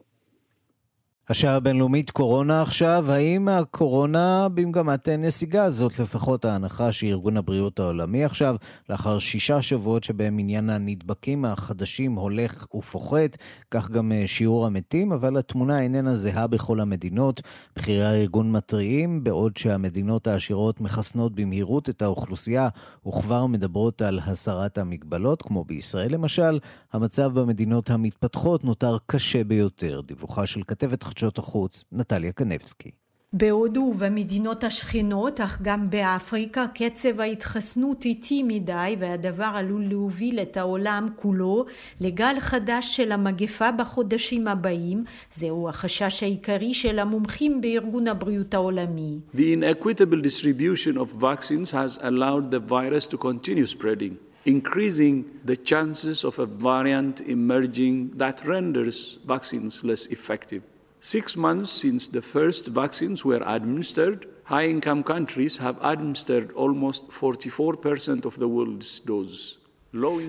[1.30, 5.70] השעה הבינלאומית קורונה עכשיו, האם הקורונה במגמת נסיגה?
[5.70, 8.56] זאת לפחות ההנחה שארגון הבריאות העולמי עכשיו,
[8.90, 13.38] לאחר שישה שבועות שבהם עניין הנדבקים החדשים הולך ופוחת,
[13.72, 17.42] כך גם אה, שיעור המתים, אבל התמונה איננה זהה בכל המדינות.
[17.76, 22.70] בכירי הארגון מתריעים, בעוד שהמדינות העשירות מחסנות במהירות את האוכלוסייה
[23.08, 26.60] וכבר מדברות על הסרת המגבלות, כמו בישראל למשל,
[26.94, 30.02] המצב במדינות המתפתחות נותר קשה ביותר.
[30.02, 32.92] דיווחה של כתבת חדשות החוץ, נטליה קנבסקי.
[33.34, 41.08] בהודו ובמדינות השכנות, אך גם באפריקה, קצב ההתחסנות איטי מדי, והדבר עלול להוביל את העולם
[41.16, 41.66] כולו
[42.02, 45.04] לגל חדש של המגפה בחודשים הבאים.
[45.34, 49.20] זהו החשש העיקרי של המומחים בארגון הבריאות העולמי.
[49.36, 54.16] The inequitable distribution of vaccines has allowed the virus to continue spreading.
[54.46, 55.16] increasing
[55.52, 60.62] the chances of a variant emerging that renders vaccines less effective.
[61.06, 68.26] Six months since the first vaccines were administered, high income countries have administered almost 44%
[68.26, 69.60] of the world's doses.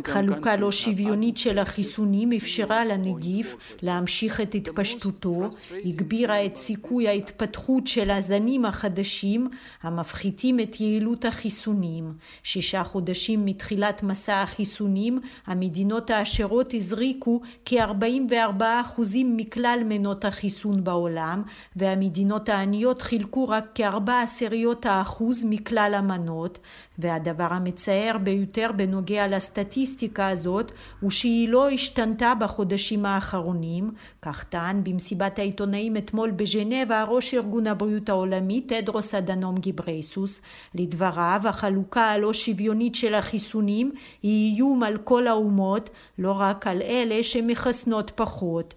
[0.04, 5.50] חלוקה לא שוויונית של החיסונים אפשרה לנגיף להמשיך את התפשטותו,
[5.84, 9.48] הגבירה את סיכוי ההתפתחות של הזנים החדשים
[9.82, 12.12] המפחיתים את יעילות החיסונים.
[12.42, 21.42] שישה חודשים מתחילת מסע החיסונים, המדינות העשירות הזריקו כ-44% מכלל מנות החיסון בעולם,
[21.76, 26.58] והמדינות העניות חילקו רק כארבע עשיריות האחוז מכלל המנות,
[26.98, 33.90] והדבר המצער ביותר בנוגע לסטטיסטיקה הזאת הוא שהיא לא השתנתה בחודשים האחרונים,
[34.22, 40.40] כך טען במסיבת העיתונאים אתמול בז'נבה ראש ארגון הבריאות העולמי תדרוס אדנום גיברייסוס.
[40.74, 47.22] לדבריו החלוקה הלא שוויונית של החיסונים היא איום על כל האומות, לא רק על אלה
[47.22, 48.74] שמחסנות פחות.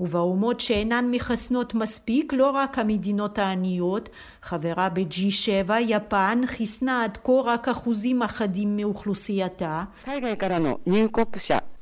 [0.00, 4.08] ובאומות שאינן מחסנות מספיק, לא רק המדינות העניות,
[4.42, 9.84] חברה ב-G7, יפן חיסנה עד כה רק אחוזים אחדים מאוכלוסייתה.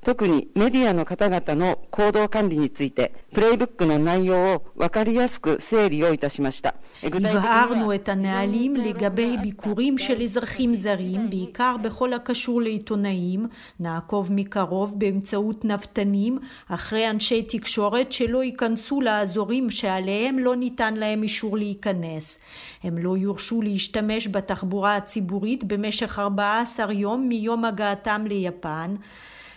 [0.03, 6.75] 特にメディアの方々の行動管理について、プレイブックの内容を分かりやすく整理をいたしました。
[7.03, 13.47] הבהרנו את הנהלים לגבי ביקורים של אזרחים זרים, בעיקר בכל הקשור לעיתונאים.
[13.79, 21.57] נעקוב מקרוב באמצעות נבטנים אחרי אנשי תקשורת שלא ייכנסו לאזורים שעליהם לא ניתן להם אישור
[21.57, 22.39] להיכנס.
[22.83, 28.95] הם לא יורשו להשתמש בתחבורה הציבורית במשך 14 יום מיום הגעתם ליפן.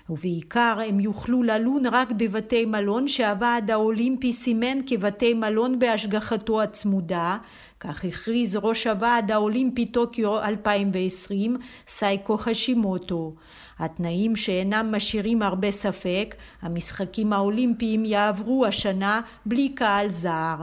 [0.09, 7.37] ובעיקר הם יוכלו ללון רק בבתי מלון שהוועד האולימפי סימן כבתי מלון בהשגחתו הצמודה,
[7.79, 13.33] כך הכריז ראש הוועד האולימפי טוקיו 2020, סייקו חשימוטו.
[13.79, 20.55] התנאים שאינם משאירים הרבה ספק, המשחקים האולימפיים יעברו השנה בלי קהל זר.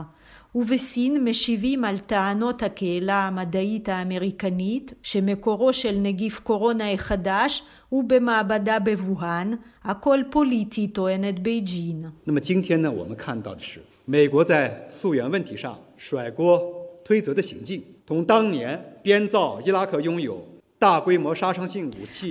[0.54, 9.50] ובסין משיבים על טענות הקהילה המדעית האמריקנית שמקורו של נגיף קורונה החדש הוא במעבדה בבוהאן,
[9.84, 12.04] הכל פוליטי, טוענת בייג'ין.
[12.24, 16.60] 那么今天呢，我们看到的是美国在溯源问题上甩锅
[17.04, 20.44] 推责的行径，同当年编造伊拉克拥有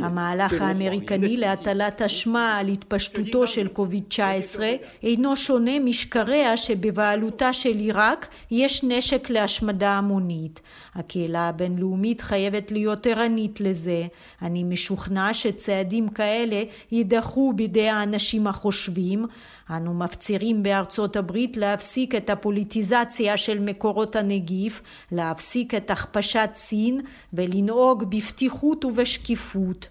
[0.00, 4.60] המהלך האמריקני להטלת אשמה על התפשטותו של קוביד-19
[5.02, 10.60] אינו שונה משקריה שבבעלותה של עיראק יש נשק להשמדה המונית.
[10.94, 14.06] הקהילה הבינלאומית חייבת להיות ערנית לזה.
[14.42, 19.26] אני משוכנע שצעדים כאלה יידחו בידי האנשים החושבים
[19.70, 27.00] אנו מפצירים בארצות הברית להפסיק את הפוליטיזציה של מקורות הנגיף, להפסיק את הכפשת סין
[27.32, 29.88] ולנהוג בפתיחות ובשקיפות.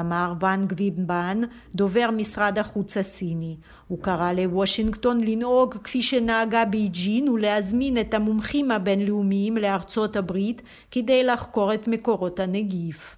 [0.00, 1.40] אמר וואנג ונבין,
[1.74, 3.56] דובר משרד החוץ הסיני.
[3.88, 11.74] הוא קרא לוושינגטון לנהוג כפי שנהגה בייג'ין ולהזמין את המומחים הבינלאומיים לארצות הברית כדי לחקור
[11.74, 13.16] את מקורות הנגיף.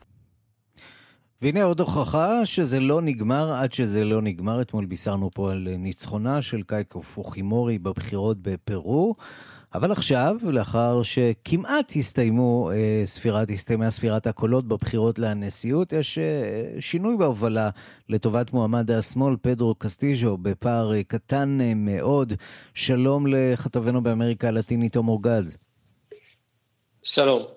[1.42, 4.60] והנה עוד הוכחה שזה לא נגמר עד שזה לא נגמר.
[4.60, 9.14] אתמול בישרנו פה על ניצחונה של קייקו פוחימורי בבחירות בפרו.
[9.74, 17.16] אבל עכשיו, לאחר שכמעט הסתיימו אה, ספירת, הסתיימה ספירת הקולות בבחירות לנשיאות, יש אה, שינוי
[17.16, 17.70] בהובלה
[18.08, 22.32] לטובת מועמד השמאל, פדרו קסטיז'ו, בפער אה, קטן אה, מאוד.
[22.74, 25.44] שלום לכתבנו באמריקה הלטינית, תומר גד.
[27.02, 27.55] שלום.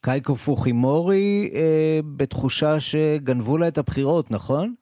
[0.00, 4.74] קייקו פוחימורי, אה, בתחושה שגנבו לה את הבחירות, נכון?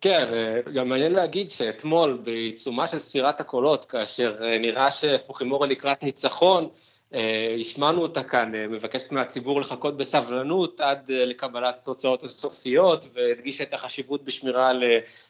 [0.00, 6.02] כן, אה, גם מעניין להגיד שאתמול בעיצומה של ספירת הקולות, כאשר אה, נראה שפוחימורה לקראת
[6.02, 6.68] ניצחון,
[7.14, 14.24] אה, השמענו אותה כאן, מבקשת מהציבור לחכות בסבלנות עד לקבלת התוצאות הסופיות, והדגישה את החשיבות
[14.24, 14.84] בשמירה על,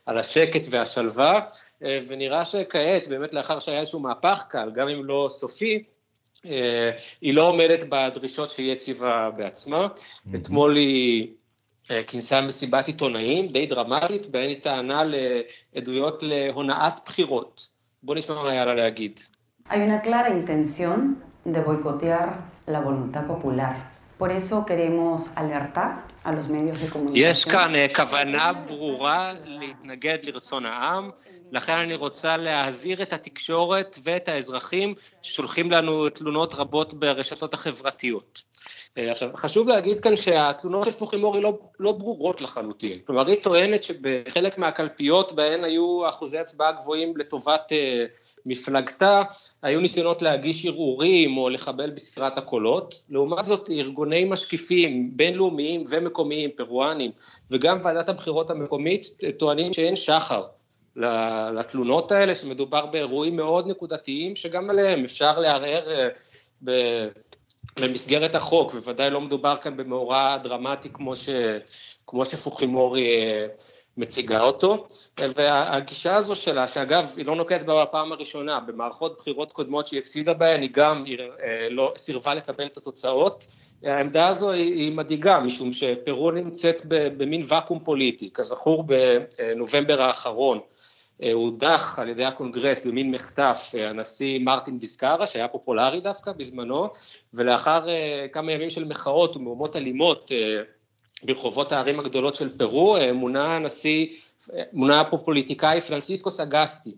[0.07, 1.41] על השקט והשלווה,
[1.81, 5.85] ונראה שכעת, באמת לאחר שהיה איזשהו מהפך קל, גם אם לא סופי,
[7.21, 9.87] היא לא עומדת בדרישות שהיא הציבה בעצמה.
[9.87, 10.37] Mm-hmm.
[10.37, 11.29] אתמול היא
[12.07, 17.69] כינסה מסיבת עיתונאים די דרמטית, בהן היא טענה לעדויות להונאת בחירות.
[18.03, 19.21] בואו נשמע מה היה לה להגיד.
[19.69, 20.99] Hay una clara intención
[21.45, 22.27] de boicotear
[22.69, 23.75] la voluntad popular.
[24.19, 25.91] Por eso queremos alertar
[26.27, 27.17] a los medios de comunicación.
[27.17, 31.11] יש כאן כוונה ברורה להתנגד לרצון העם,
[31.53, 38.43] לכן אני רוצה להזהיר את התקשורת ואת האזרחים ששולחים לנו תלונות רבות ברשתות החברתיות.
[38.99, 42.99] אה, עכשיו, חשוב להגיד כאן שהתלונות של פוחימורי לא, לא ברורות לחלוטין.
[43.07, 49.23] כלומר, היא טוענת שבחלק מהקלפיות בהן היו אחוזי הצבעה גבוהים לטובת uh, מפלגתה,
[49.63, 53.03] היו ניסיונות להגיש ערעורים או לחבל בספירת הקולות.
[53.11, 57.11] לעומת זאת, ארגוני משקיפים בינלאומיים ומקומיים, פרואנים,
[57.51, 59.07] וגם ועדת הבחירות המקומית,
[59.39, 60.43] טוענים שאין שחר
[61.55, 65.83] לתלונות האלה, שמדובר באירועים מאוד נקודתיים, שגם עליהם אפשר לערער
[66.65, 66.69] uh,
[67.81, 71.29] במסגרת החוק, בוודאי לא מדובר כאן במאורע דרמטי כמו, ש,
[72.07, 73.47] כמו שפוחימורי אה,
[73.97, 74.87] מציגה אותו,
[75.19, 80.35] והגישה הזו שלה, שאגב היא לא נוקטת בה בפעם הראשונה, במערכות בחירות קודמות שהיא הפסידה
[80.35, 83.47] בהן, היא גם היא, אה, לא, סירבה לקבל את התוצאות,
[83.83, 90.61] העמדה הזו היא, מדאיגה, משום שפרו נמצאת במין ואקום פוליטי, כזכור בנובמבר האחרון,
[91.23, 96.89] אה, הודח על ידי הקונגרס במין מחטף אה, הנשיא מרטין ויסקרה שהיה פופולרי דווקא בזמנו
[97.35, 97.87] ולאחר
[98.33, 100.31] כמה ימים של מחאות ומהומות אלימות
[101.23, 104.07] ברחובות הערים הגדולות של פרו מונה הנשיא,
[104.73, 106.95] מונה הפוליטיקאי פרנסיסקו סגסטי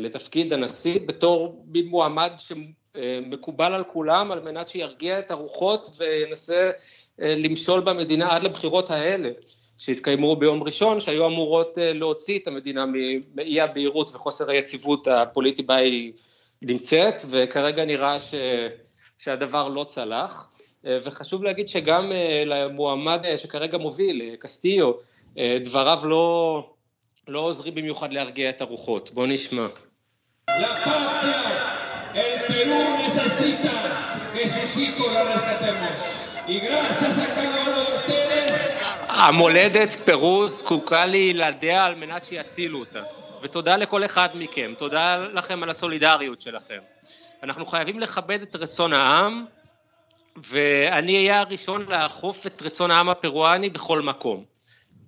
[0.00, 6.70] לתפקיד הנשיא בתור מועמד שמקובל על כולם על מנת שירגיע את הרוחות וינסה
[7.18, 9.30] למשול במדינה עד לבחירות האלה.
[9.82, 12.84] שהתקיימו ביום ראשון, שהיו אמורות אה, להוציא את המדינה
[13.34, 16.12] מאי הבהירות וחוסר היציבות הפוליטי בה היא
[16.62, 18.34] נמצאת, וכרגע נראה ש,
[19.18, 20.48] שהדבר לא צלח.
[20.86, 24.92] אה, וחשוב להגיד שגם אה, למועמד שכרגע מוביל, קסטיו,
[25.64, 26.66] דבריו לא,
[27.28, 29.10] לא עוזרים במיוחד להרגיע את הרוחות.
[29.14, 29.66] בואו נשמע.
[32.14, 33.72] El Perú necesita
[34.34, 35.96] que sus hijos la rescatemos.
[36.46, 43.02] Y gracias a cada uno de ustedes המולדת פרו זקוקה לילדיה על מנת שיצילו אותה.
[43.42, 46.78] ותודה לכל אחד מכם, תודה לכם על הסולידריות שלכם.
[47.42, 49.44] אנחנו חייבים לכבד את רצון העם,
[50.50, 54.44] ואני אהיה הראשון לאכוף את רצון העם הפרואני בכל מקום.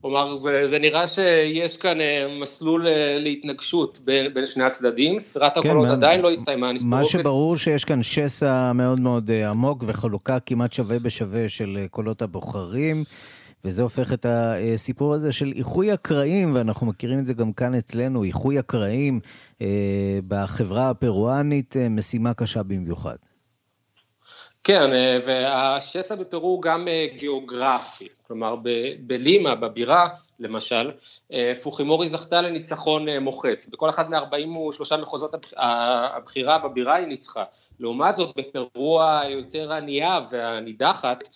[0.00, 5.54] כלומר, זה, זה נראה שיש כאן אה, מסלול אה, להתנגשות בין, בין שני הצדדים, ספירת
[5.54, 6.70] כן, הקולות עדיין לא הסתיימה.
[6.84, 12.22] מה שברור שיש כאן שסע מאוד מאוד אה, עמוק וחלוקה כמעט שווה בשווה של קולות
[12.22, 13.04] הבוחרים.
[13.64, 18.24] וזה הופך את הסיפור הזה של איחוי הקרעים, ואנחנו מכירים את זה גם כאן אצלנו,
[18.24, 19.20] איחוי הקרעים
[19.62, 23.16] אה, בחברה הפרואנית, אה, משימה קשה במיוחד.
[24.64, 28.56] כן, אה, והשסע בפרו הוא גם אה, גיאוגרפי, כלומר
[29.00, 30.08] בלימה, בבירה,
[30.40, 30.90] למשל,
[31.32, 37.44] אה, פוחימורי זכתה לניצחון מוחץ, בכל אחד מ-43 מחוזות הבחירה בבירה היא ניצחה.
[37.80, 41.28] לעומת זאת, בפרו היותר ענייה והנידחת,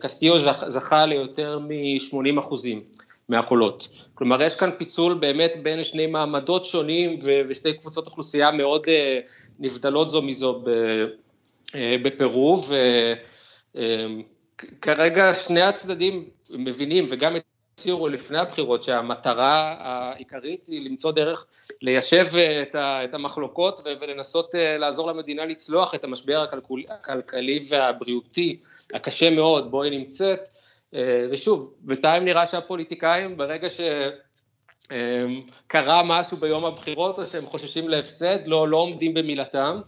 [0.00, 2.82] קסטיו זכה ליותר מ-80 אחוזים
[3.28, 3.88] מהקולות.
[4.14, 8.86] כלומר, יש כאן פיצול באמת בין שני מעמדות שונים ושתי קבוצות אוכלוסייה מאוד
[9.58, 10.72] נבדלות זו מזו אה,
[11.74, 12.62] בפרו,
[13.74, 17.36] וכרגע שני הצדדים מבינים, וגם
[17.78, 21.46] הצהירו לפני הבחירות שהמטרה העיקרית היא למצוא דרך
[21.82, 22.26] ליישב
[23.04, 26.46] את המחלוקות ולנסות לעזור למדינה לצלוח את המשבר
[26.88, 28.60] הכלכלי והבריאותי
[28.94, 30.48] הקשה מאוד בו היא נמצאת,
[31.30, 33.68] ושוב, בינתיים נראה שהפוליטיקאים ברגע
[34.86, 39.80] שקרה משהו ביום הבחירות או שהם חוששים להפסד, לא, לא עומדים במילתם.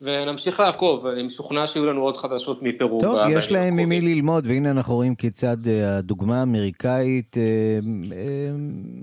[0.00, 3.00] ונמשיך לעקוב, אני משוכנע שיהיו לנו עוד חדשות מפרו.
[3.00, 7.42] טוב, יש להם ממי ללמוד, והנה אנחנו רואים כיצד אה, הדוגמה האמריקאית אה,
[8.16, 8.50] אה,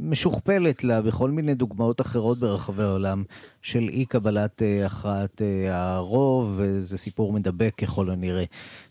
[0.02, 3.24] משוכפלת לה בכל מיני דוגמאות אחרות ברחבי העולם
[3.62, 8.44] של אי קבלת הכרעת הרוב, וזה סיפור מדבק ככל הנראה.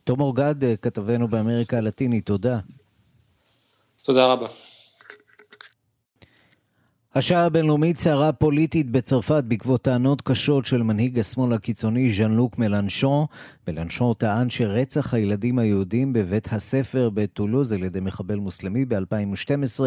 [0.05, 2.59] תום אורגד, כתבנו באמריקה הלטינית, תודה.
[4.03, 4.47] תודה רבה.
[7.15, 13.27] השעה הבינלאומית סערה פוליטית בצרפת בעקבות טענות קשות של מנהיג השמאל הקיצוני ז'אן לוק מלנשון.
[13.69, 19.81] מלנשון טען שרצח הילדים היהודים בבית הספר בטולוז על ידי מחבל מוסלמי ב-2012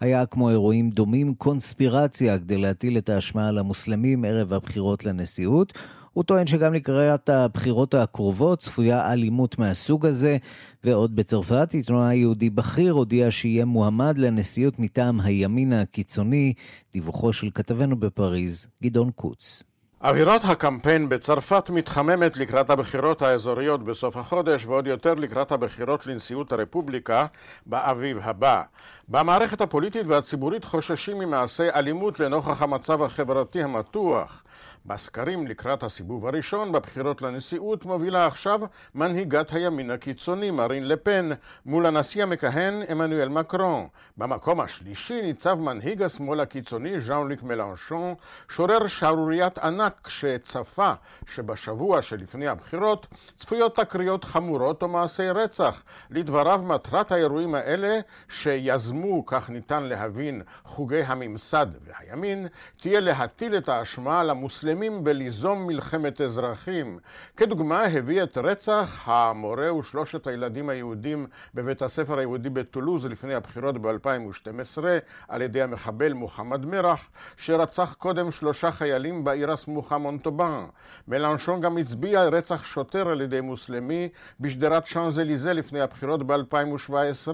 [0.00, 5.72] היה כמו אירועים דומים קונספירציה כדי להטיל את האשמה על המוסלמים ערב הבחירות לנשיאות.
[6.12, 10.36] הוא טוען שגם לקראת הבחירות הקרובות צפויה אלימות מהסוג הזה,
[10.84, 16.52] ועוד בצרפת עיתונאי יהודי בכיר הודיע שיהיה מועמד לנשיאות מטעם הימין הקיצוני,
[16.92, 19.62] דיווחו של כתבנו בפריז, גדעון קוץ.
[20.04, 27.26] אווירת הקמפיין בצרפת מתחממת לקראת הבחירות האזוריות בסוף החודש ועוד יותר לקראת הבחירות לנשיאות הרפובליקה
[27.66, 28.62] באביב הבא.
[29.08, 34.42] במערכת הפוליטית והציבורית חוששים ממעשי אלימות לנוכח המצב החברתי המתוח.
[34.86, 38.60] בסקרים לקראת הסיבוב הראשון בבחירות לנשיאות מובילה עכשיו
[38.94, 41.30] מנהיגת הימין הקיצוני מרין לפן
[41.66, 43.86] מול הנשיא המכהן עמנואל מקרון.
[44.16, 48.14] במקום השלישי ניצב מנהיג השמאל הקיצוני ז'אן ליק מלנשון,
[48.48, 50.92] שורר שערוריית ענק שצפה
[51.26, 53.06] שבשבוע שלפני הבחירות
[53.38, 55.82] צפויות תקריות חמורות או מעשי רצח.
[56.10, 62.46] לדבריו מטרת האירועים האלה שיזמו, כך ניתן להבין, חוגי הממסד והימין,
[62.80, 66.98] תהיה להטיל את האשמה על המוסלמים שלמים בליזום מלחמת אזרחים.
[67.36, 74.82] כדוגמה הביא את רצח המורה ושלושת הילדים היהודים בבית הספר היהודי בטולוז לפני הבחירות ב-2012
[75.28, 80.64] על ידי המחבל מוחמד מרח, שרצח קודם שלושה חיילים בעיר הסמוכה מונטובן.
[81.08, 84.08] מלנשון גם הצביע רצח שוטר על ידי מוסלמי
[84.40, 87.32] בשדרת שאנזליזה לפני הבחירות ב-2017.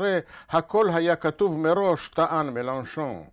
[0.50, 3.24] הכל היה כתוב מראש, טען מלנשון.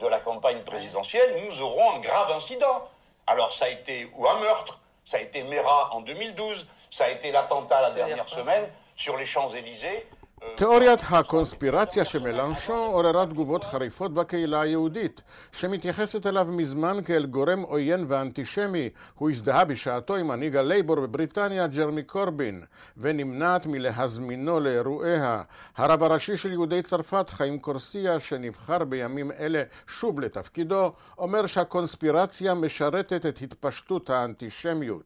[0.00, 2.88] De la campagne présidentielle, nous aurons un grave incident.
[3.26, 7.08] Alors ça a été ou un meurtre, ça a été Mera en 2012, ça a
[7.08, 10.06] été l'attentat la dernière semaine sur les Champs-Élysées.
[10.56, 15.20] תיאוריית הקונספירציה של מלנשון עוררה תגובות חריפות בקהילה היהודית,
[15.52, 18.90] שמתייחסת אליו מזמן כאל גורם עוין ואנטישמי.
[19.14, 22.64] הוא הזדהה בשעתו עם מנהיג הלייבור בבריטניה, ג'רמי קורבין,
[22.96, 25.42] ונמנעת מלהזמינו לאירועיה.
[25.76, 33.26] הרב הראשי של יהודי צרפת, חיים קורסיה, שנבחר בימים אלה שוב לתפקידו, אומר שהקונספירציה משרתת
[33.26, 35.02] את התפשטות האנטישמיות.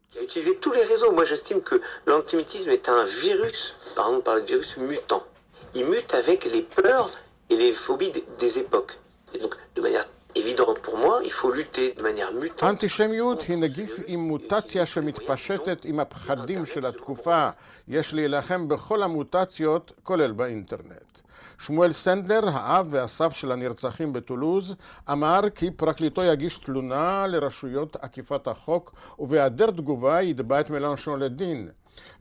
[5.75, 7.09] Il mute avec les peurs
[7.49, 8.93] et les phobies des époques.
[9.33, 10.05] Et donc, de manière
[10.35, 12.63] évidente pour moi, il faut lutter de manière mutante.
[12.63, 17.49] האנטישמיות היא נגיף עם מוטציה שמתפשטת עם הפחדים של התקופה.
[17.87, 21.11] יש להילחם בכל המוטציות, כולל באינטרנט.
[21.59, 24.75] שמואל סנדלר, האב והסב של הנרצחים בטולוז,
[25.11, 31.69] אמר כי פרקליטו יגיש תלונה לרשויות אכיפת החוק ובהיעדר תגובה יתבע את מלנשון לדין.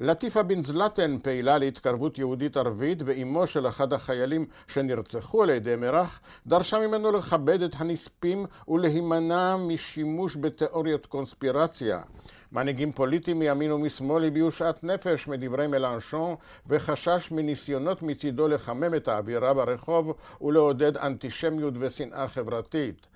[0.01, 6.21] לטיפה בן זלטן פעילה להתקרבות יהודית ערבית ואימו של אחד החיילים שנרצחו על ידי מרח
[6.47, 12.01] דרשה ממנו לכבד את הנספים ולהימנע משימוש בתיאוריות קונספירציה.
[12.53, 16.35] מנהיגים פוליטיים מימין ומשמאל הביעו שאט נפש מדברי מלנשון
[16.67, 23.07] וחשש מניסיונות מצידו לחמם את האווירה ברחוב ולעודד אנטישמיות ושנאה חברתית.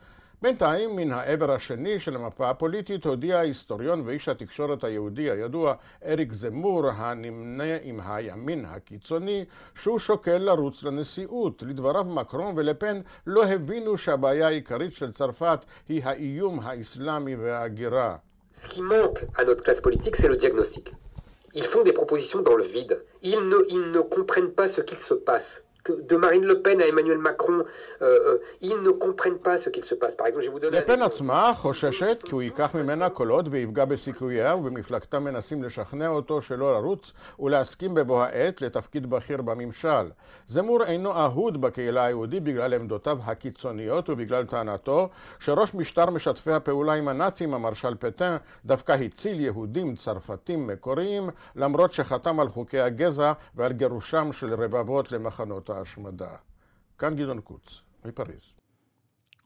[0.44, 5.74] בינתיים, מן העבר השני של המפה הפוליטית, הודיע ההיסטוריון ואיש התקשורת היהודי הידוע,
[6.06, 11.62] אריק זמור, הנמנה עם הימין הקיצוני, שהוא שוקל לרוץ לנשיאות.
[11.62, 18.16] לדבריו, מקרון ולפן לא הבינו שהבעיה העיקרית של צרפת היא האיום האסלאמי וההגירה.
[21.56, 22.94] Ils font des propositions dans le vide.
[23.22, 25.63] Ils ne, ils ne comprennent pas ce qu'il se passe.
[25.88, 27.64] De Marine Le Pen à Emmanuel Macron, euh,
[28.02, 30.14] euh, ils ne comprennent pas ce qu'il se passe.
[30.14, 30.78] Par exemple, je vous donner...
[30.78, 36.72] לפן עצמה חוששת כי הוא ייקח ממנה קולות ויפגע בסיכוייה, ובמפלגתה מנסים לשכנע אותו שלא
[36.74, 40.10] לרוץ ולהסכים בבוא העת לתפקיד בכיר בממשל.
[40.48, 45.08] זמור אינו אהוד בקהילה היהודית בגלל עמדותיו הקיצוניות ובגלל טענתו
[45.38, 52.40] שראש משטר משתפי הפעולה עם הנאצים, המרשל פטן, דווקא הציל יהודים צרפתים מקוריים, למרות שחתם
[52.40, 56.36] על חוקי הגזע ועל גירושם של רבבות למחנות ההשמדה.
[56.98, 58.54] כאן גדעון קוץ, מפריז.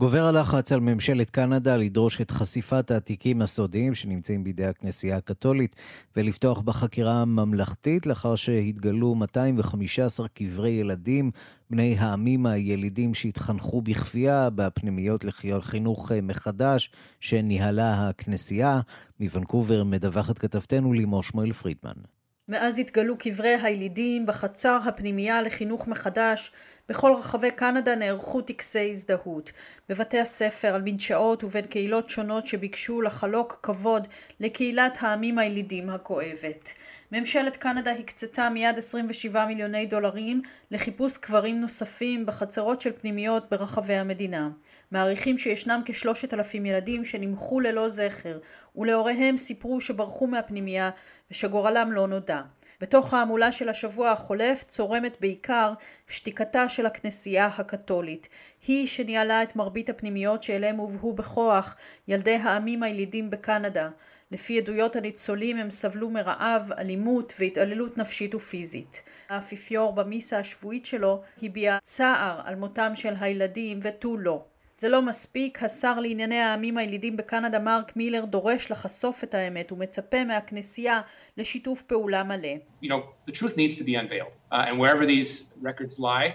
[0.01, 5.74] גובר הלחץ על ממשלת קנדה לדרוש את חשיפת העתיקים הסודיים שנמצאים בידי הכנסייה הקתולית
[6.16, 11.31] ולפתוח בחקירה ממלכתית לאחר שהתגלו 215 קברי ילדים
[11.70, 18.81] בני העמים הילידים שהתחנכו בכפייה בפנימיות לחינוך מחדש שניהלה הכנסייה.
[19.20, 22.18] מוונקובר מדווחת כתבתנו לימור שמואל פרידמן.
[22.49, 26.53] מאז התגלו קברי הילידים בחצר הפנימייה לחינוך מחדש,
[26.88, 29.53] בכל רחבי קנדה נערכו טקסי הזדהות.
[29.88, 34.09] בבתי הספר, על מדשאות ובין קהילות שונות שביקשו לחלוק כבוד
[34.40, 36.72] לקהילת העמים הילידים הכואבת.
[37.12, 44.49] ממשלת קנדה הקצתה מיד 27 מיליוני דולרים לחיפוש קברים נוספים בחצרות של פנימיות ברחבי המדינה.
[44.91, 48.39] מעריכים שישנם כשלושת אלפים ילדים שנמחו ללא זכר,
[48.76, 50.91] ולהוריהם סיפרו שברחו מהפנימייה
[51.30, 52.41] ושגורלם לא נודע.
[52.80, 55.72] בתוך ההמולה של השבוע החולף צורמת בעיקר
[56.09, 58.28] שתיקתה של הכנסייה הקתולית.
[58.66, 61.76] היא שניהלה את מרבית הפנימיות שאליהם הובאו בכוח
[62.09, 63.89] ילדי העמים הילידים בקנדה.
[64.30, 69.03] לפי עדויות הניצולים הם סבלו מרעב, אלימות והתעללות נפשית ופיזית.
[69.28, 74.45] האפיפיור במיסה השבועית שלו הביע צער על מותם של הילדים ותו לא.
[74.79, 80.24] זה לא מספיק, השר לענייני העמים הילידים בקנדה מרק מילר דורש לחשוף את האמת ומצפה
[80.24, 81.01] מהכנסייה
[81.37, 82.49] לשיתוף פעולה מלא.
[82.83, 84.33] You know, the truth needs to be unveiled.
[84.53, 86.29] Uh, and wherever these records lie,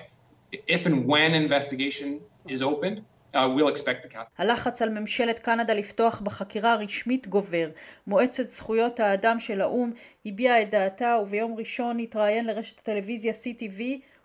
[0.68, 2.20] if and when investigation
[2.50, 3.02] is opened,
[3.36, 3.94] Uh, we'll
[4.38, 7.70] הלחץ על ממשלת קנדה לפתוח בחקירה רשמית גובר.
[8.08, 9.92] מועצת זכויות האדם של האו"ם
[10.26, 13.82] הביעה את דעתה וביום ראשון התראיין לרשת הטלוויזיה CTV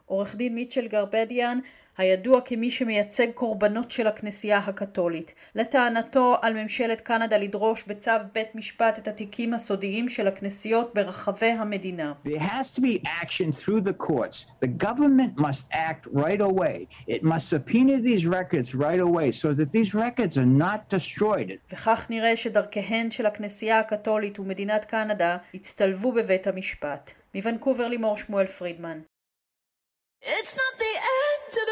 [0.06, 1.58] עורך דין מיטשל גרבדיאן
[1.98, 5.34] הידוע כמי שמייצג קורבנות של הכנסייה הקתולית.
[5.54, 12.12] לטענתו על ממשלת קנדה לדרוש בצו בית משפט את התיקים הסודיים של הכנסיות ברחבי המדינה.
[12.24, 14.46] There has to be action through the courts.
[14.64, 16.86] The government must act right away.
[17.08, 21.52] It must subpoena these records right away so that these records are not destroyed.
[21.72, 27.10] וכך נראה שדרכיהן של הכנסייה הקתולית ומדינת קנדה הצטלבו בבית המשפט.
[27.34, 28.98] מוונקובר לימור שמואל פרידמן.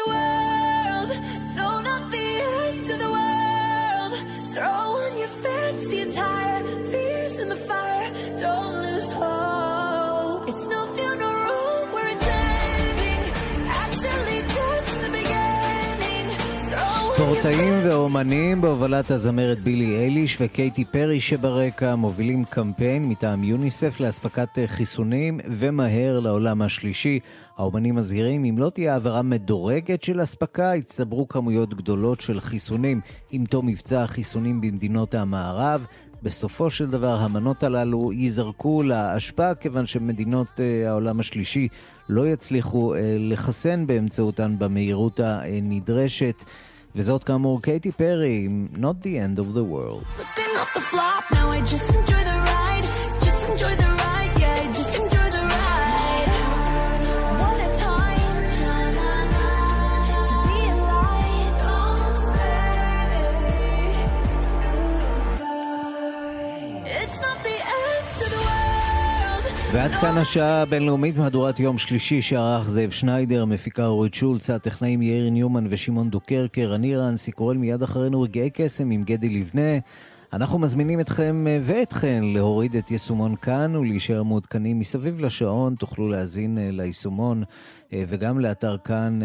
[0.07, 1.36] World.
[17.17, 25.39] ספורטאים ואומנים בהובלת הזמרת בילי אייליש וקייטי פרי שברקע מובילים קמפיין מטעם יוניסף לאספקת חיסונים
[25.49, 27.19] ומהר לעולם השלישי.
[27.57, 33.01] האומנים מזהירים, אם לא תהיה העברה מדורגת של אספקה, יצטברו כמויות גדולות של חיסונים.
[33.31, 35.85] עם תום מבצע החיסונים במדינות המערב,
[36.23, 41.67] בסופו של דבר המנות הללו ייזרקו לאשפה, כיוון שמדינות uh, העולם השלישי
[42.09, 46.43] לא יצליחו uh, לחסן באמצעותן במהירות הנדרשת.
[46.95, 50.03] וזאת כאמור קייטי פרי עם Not the End of the World.
[69.77, 75.29] ועד כאן השעה הבינלאומית מהדורת יום שלישי שערך זאב שניידר, מפיקה אורית שולץ, הטכנאים יאיר
[75.29, 79.77] ניומן ושמעון דוקרקר, אני רנסי קורל מיד אחרינו רגעי קסם עם גדי לבנה.
[80.33, 86.57] אנחנו מזמינים אתכם אה, ואתכן להוריד את יישומון כאן ולהישאר מעודכנים מסביב לשעון, תוכלו להאזין
[86.57, 87.43] אה, ליישומון
[87.93, 89.19] אה, וגם לאתר כאן,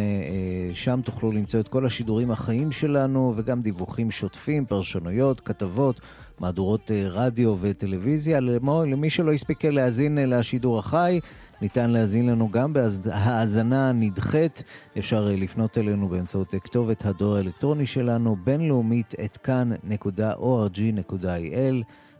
[0.75, 6.01] שם תוכלו למצוא את כל השידורים החיים שלנו וגם דיווחים שוטפים, פרשנויות, כתבות.
[6.43, 8.41] מהדורות אה, רדיו וטלוויזיה.
[8.87, 11.21] למי שלא הספיק להאזין אה, לשידור החי,
[11.61, 14.63] ניתן להאזין לנו גם בהאזנה נדחית.
[14.99, 20.25] אפשר אה, לפנות אלינו באמצעות כתובת הדואר האלקטרוני שלנו, בינלאומית את כאן.org.il.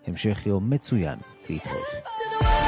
[0.07, 1.19] המשך יום מצוין
[1.51, 2.62] להתראות.